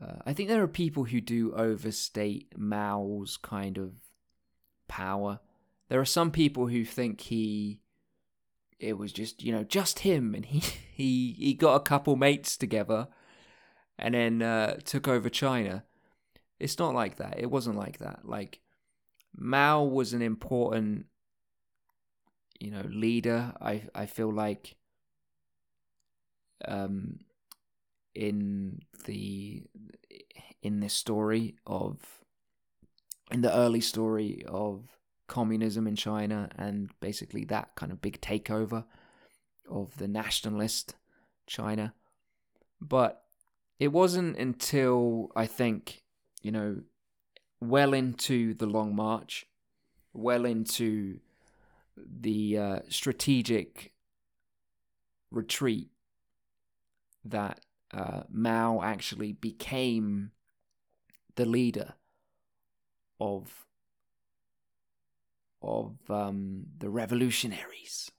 Uh, 0.01 0.19
I 0.25 0.33
think 0.33 0.49
there 0.49 0.63
are 0.63 0.69
people 0.69 1.05
who 1.05 1.21
do 1.21 1.53
overstate 1.55 2.53
Mao's 2.57 3.37
kind 3.37 3.79
of 3.79 3.93
power. 4.87 5.41
There 5.89 6.01
are 6.01 6.05
some 6.05 6.31
people 6.31 6.69
who 6.69 6.85
think 6.85 7.21
he 7.23 7.81
it 8.79 8.97
was 8.97 9.13
just 9.13 9.43
you 9.43 9.53
know 9.53 9.65
just 9.65 10.01
him 10.01 10.35
and 10.35 10.47
he 10.47 10.59
he 10.95 11.33
he 11.33 11.55
got 11.55 11.75
a 11.75 11.81
couple 11.81 12.17
mates 12.17 12.57
together 12.57 13.09
and 13.99 14.15
then 14.15 14.43
uh, 14.43 14.77
took 14.85 15.09
over 15.09 15.29
China. 15.29 15.85
It's 16.61 16.79
not 16.79 16.95
like 16.95 17.17
that. 17.17 17.35
It 17.39 17.51
wasn't 17.51 17.77
like 17.77 17.99
that. 17.99 18.21
Like 18.25 18.61
Mao 19.37 19.83
was 19.83 20.13
an 20.13 20.23
important 20.23 21.07
you 22.59 22.71
know 22.71 22.85
leader. 22.89 23.53
I 23.61 23.85
I 23.95 24.07
feel 24.07 24.33
like 24.33 24.77
um 26.67 27.21
in 28.15 28.81
the 29.05 29.63
in 30.63 30.81
this 30.81 30.95
story 30.95 31.57
of 31.67 32.01
in 33.31 33.43
the 33.43 33.55
early 33.55 33.81
story 33.81 34.45
of 34.49 34.98
communism 35.29 35.87
in 35.87 35.95
China 35.95 36.49
and 36.57 36.91
basically 37.01 37.45
that 37.45 37.75
kind 37.77 37.93
of 37.93 38.03
big 38.03 38.21
takeover 38.21 38.85
of 39.71 39.97
the 39.99 40.09
nationalist 40.09 40.97
China. 41.47 41.95
But 42.81 43.23
it 43.79 43.89
wasn't 43.89 44.37
until 44.37 45.31
I 45.37 45.47
think, 45.47 46.03
you 46.43 46.51
know, 46.51 46.83
well 47.61 47.93
into 47.93 48.55
the 48.55 48.67
Long 48.67 48.95
March, 48.95 49.47
well 50.13 50.45
into 50.45 51.21
the 51.97 52.59
uh, 52.59 52.79
strategic 52.89 53.93
retreat 55.31 55.91
that 57.25 57.61
uh, 57.93 58.23
Mao 58.31 58.81
actually 58.83 59.33
became 59.33 60.31
the 61.35 61.45
leader 61.45 61.95
of 63.21 63.67
of 65.63 65.97
um, 66.09 66.65
the 66.79 66.89
revolutionaries. 66.89 68.11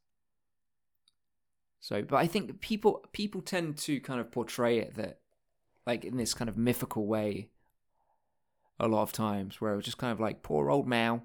So, 1.80 2.02
but 2.04 2.18
I 2.18 2.28
think 2.28 2.62
people 2.62 3.06
people 3.14 3.42
tend 3.42 3.78
to 3.80 4.00
kind 4.02 4.20
of 4.20 4.32
portray 4.32 4.80
it 4.80 4.96
that, 4.96 5.20
like 5.88 6.06
in 6.06 6.18
this 6.18 6.34
kind 6.34 6.50
of 6.50 6.58
mythical 6.58 7.08
way, 7.08 7.50
a 8.80 8.88
lot 8.88 9.02
of 9.02 9.12
times, 9.12 9.60
where 9.60 9.74
it 9.74 9.78
was 9.78 9.86
just 9.86 9.98
kind 9.98 10.12
of 10.12 10.20
like 10.20 10.44
poor 10.44 10.70
old 10.70 10.88
Mao, 10.88 11.24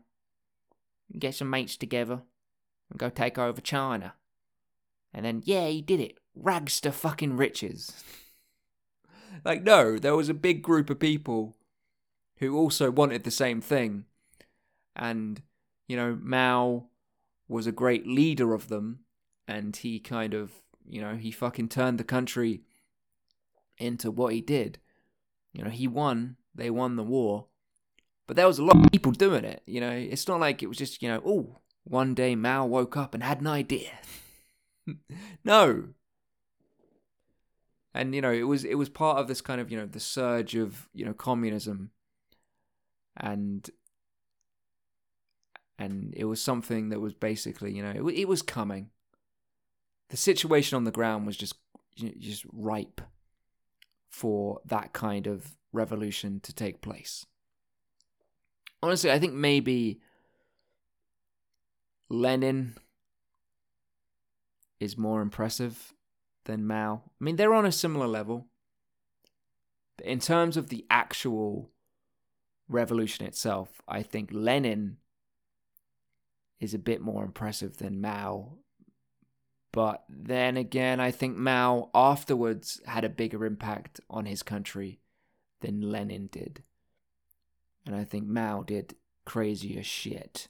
get 1.18 1.34
some 1.34 1.50
mates 1.50 1.76
together, 1.76 2.22
and 2.88 2.98
go 2.98 3.10
take 3.10 3.36
over 3.36 3.60
China, 3.60 4.14
and 5.12 5.26
then 5.26 5.42
yeah, 5.44 5.66
he 5.66 5.82
did 5.82 6.00
it, 6.00 6.18
rags 6.34 6.80
to 6.80 6.92
fucking 6.92 7.36
riches. 7.36 8.04
like 9.44 9.64
no, 9.64 9.98
there 9.98 10.16
was 10.16 10.28
a 10.28 10.34
big 10.34 10.62
group 10.62 10.88
of 10.88 10.98
people 10.98 11.56
who 12.38 12.56
also 12.56 12.90
wanted 12.90 13.24
the 13.24 13.30
same 13.30 13.60
thing, 13.60 14.04
and 14.96 15.42
you 15.86 15.96
know, 15.96 16.18
Mao 16.20 16.86
was 17.48 17.66
a 17.66 17.72
great 17.72 18.06
leader 18.06 18.54
of 18.54 18.68
them, 18.68 19.00
and 19.46 19.76
he 19.76 20.00
kind 20.00 20.34
of, 20.34 20.52
you 20.88 21.00
know, 21.00 21.16
he 21.16 21.30
fucking 21.30 21.68
turned 21.68 21.98
the 21.98 22.04
country 22.04 22.62
into 23.78 24.10
what 24.10 24.32
he 24.32 24.40
did. 24.40 24.78
You 25.52 25.64
know, 25.64 25.70
he 25.70 25.86
won, 25.86 26.36
they 26.54 26.70
won 26.70 26.96
the 26.96 27.02
war, 27.02 27.46
but 28.26 28.36
there 28.36 28.46
was 28.46 28.58
a 28.58 28.64
lot 28.64 28.76
of 28.76 28.92
people 28.92 29.12
doing 29.12 29.44
it. 29.44 29.62
You 29.66 29.80
know, 29.80 29.90
it's 29.90 30.26
not 30.26 30.40
like 30.40 30.62
it 30.62 30.68
was 30.68 30.78
just, 30.78 31.02
you 31.02 31.08
know, 31.08 31.22
oh, 31.24 31.58
one 31.84 32.14
day 32.14 32.34
Mao 32.34 32.64
woke 32.66 32.96
up 32.96 33.14
and 33.14 33.22
had 33.22 33.40
an 33.40 33.46
idea. 33.46 33.90
no. 35.44 35.88
And 37.96 38.14
you 38.14 38.20
know, 38.20 38.32
it 38.32 38.42
was 38.42 38.64
it 38.64 38.74
was 38.74 38.88
part 38.88 39.18
of 39.18 39.28
this 39.28 39.40
kind 39.40 39.60
of, 39.60 39.70
you 39.70 39.76
know, 39.76 39.86
the 39.86 40.00
surge 40.00 40.56
of, 40.56 40.88
you 40.92 41.04
know, 41.04 41.12
communism 41.12 41.90
and 43.16 43.70
and 45.78 46.14
it 46.16 46.24
was 46.24 46.40
something 46.40 46.90
that 46.90 47.00
was 47.00 47.14
basically, 47.14 47.72
you 47.72 47.82
know, 47.82 48.08
it, 48.08 48.14
it 48.14 48.28
was 48.28 48.42
coming. 48.42 48.90
The 50.10 50.16
situation 50.16 50.76
on 50.76 50.84
the 50.84 50.90
ground 50.90 51.26
was 51.26 51.36
just 51.36 51.54
just 51.96 52.44
ripe 52.52 53.00
for 54.10 54.60
that 54.64 54.92
kind 54.92 55.26
of 55.26 55.56
revolution 55.72 56.40
to 56.40 56.52
take 56.52 56.80
place. 56.80 57.26
Honestly, 58.82 59.10
I 59.10 59.18
think 59.18 59.32
maybe 59.32 60.00
Lenin 62.08 62.74
is 64.80 64.98
more 64.98 65.22
impressive 65.22 65.94
than 66.44 66.66
Mao. 66.66 67.02
I 67.20 67.24
mean, 67.24 67.36
they're 67.36 67.54
on 67.54 67.66
a 67.66 67.72
similar 67.72 68.06
level. 68.06 68.46
But 69.96 70.06
in 70.06 70.18
terms 70.18 70.56
of 70.56 70.68
the 70.68 70.84
actual 70.90 71.70
revolution 72.68 73.26
itself, 73.26 73.80
I 73.88 74.02
think 74.02 74.30
Lenin 74.32 74.98
is 76.60 76.74
a 76.74 76.78
bit 76.78 77.00
more 77.00 77.24
impressive 77.24 77.76
than 77.76 78.00
Mao. 78.00 78.58
But 79.72 80.04
then 80.08 80.56
again, 80.56 81.00
I 81.00 81.10
think 81.10 81.36
Mao 81.36 81.90
afterwards 81.94 82.80
had 82.86 83.04
a 83.04 83.08
bigger 83.08 83.44
impact 83.44 84.00
on 84.08 84.24
his 84.24 84.42
country 84.42 85.00
than 85.60 85.80
Lenin 85.80 86.28
did. 86.30 86.62
And 87.86 87.96
I 87.96 88.04
think 88.04 88.26
Mao 88.26 88.62
did 88.62 88.94
crazier 89.24 89.82
shit. 89.82 90.48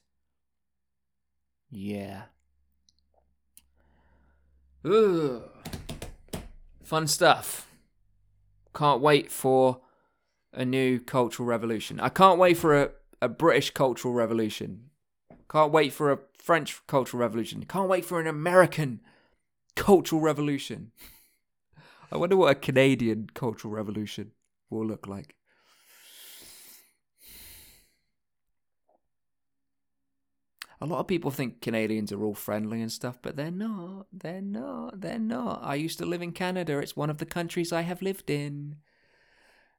Yeah. 1.71 2.25
Ugh. 4.85 5.43
Fun 6.83 7.07
stuff. 7.07 7.67
Can't 8.75 9.01
wait 9.01 9.33
for 9.33 9.81
a 10.53 10.65
new 10.65 11.01
cultural 11.01 11.49
revolution. 11.49 11.99
I 11.99 12.11
can't 12.11 12.39
wait 12.39 12.59
for 12.59 12.81
a, 12.81 12.91
a 13.23 13.29
British 13.29 13.71
cultural 13.71 14.13
revolution. 14.13 14.91
Can't 15.51 15.73
wait 15.73 15.93
for 15.93 16.11
a 16.11 16.19
French 16.39 16.87
cultural 16.87 17.21
revolution. 17.21 17.65
Can't 17.65 17.89
wait 17.89 18.05
for 18.05 18.21
an 18.21 18.27
American 18.27 19.01
cultural 19.77 20.21
revolution. 20.21 20.93
I 22.13 22.17
wonder 22.17 22.37
what 22.37 22.53
a 22.53 22.55
Canadian 22.55 23.31
cultural 23.35 23.73
revolution 23.73 24.33
will 24.71 24.87
look 24.87 25.07
like. 25.07 25.35
A 30.81 30.87
lot 30.87 30.99
of 30.99 31.07
people 31.07 31.31
think 31.31 31.63
Canadians 31.63 32.13
are 32.13 32.23
all 32.23 32.35
friendly 32.35 32.83
and 32.83 32.93
stuff, 32.93 33.19
but 33.23 33.37
they're 33.37 33.51
not. 33.51 34.07
They're 34.13 34.43
not. 34.43 35.01
They're 35.01 35.19
not. 35.19 35.61
I 35.63 35.77
used 35.77 35.99
to 35.99 36.05
live 36.05 36.21
in 36.21 36.33
Canada. 36.33 36.79
It's 36.79 36.95
one 36.95 37.09
of 37.09 37.19
the 37.19 37.27
countries 37.27 37.73
I 37.73 37.83
have 37.83 38.03
lived 38.03 38.29
in. 38.29 38.77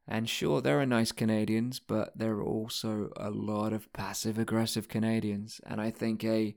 And 0.08 0.28
sure, 0.28 0.60
there 0.60 0.80
are 0.80 0.86
nice 0.86 1.10
Canadians, 1.10 1.80
but 1.80 2.16
there 2.16 2.34
are 2.34 2.42
also 2.42 3.10
a 3.16 3.30
lot 3.30 3.72
of 3.72 3.92
passive 3.92 4.38
aggressive 4.38 4.88
Canadians. 4.88 5.60
And 5.66 5.80
I 5.80 5.90
think 5.90 6.24
a 6.24 6.54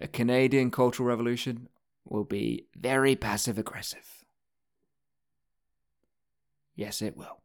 a 0.00 0.08
Canadian 0.08 0.70
cultural 0.70 1.08
revolution 1.08 1.68
will 2.04 2.24
be 2.24 2.66
very 2.76 3.16
passive 3.16 3.58
aggressive. 3.58 4.24
Yes, 6.76 7.02
it 7.02 7.16
will. 7.16 7.40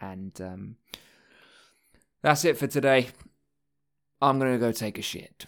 And 0.00 0.38
um, 0.40 0.76
that's 2.22 2.44
it 2.46 2.56
for 2.56 2.66
today. 2.66 3.08
I'm 4.22 4.38
going 4.38 4.52
to 4.52 4.58
go 4.58 4.72
take 4.72 4.98
a 4.98 5.02
shit. 5.02 5.46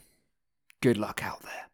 Good 0.83 0.99
luck 0.99 1.25
out 1.25 1.43
there. 1.43 1.72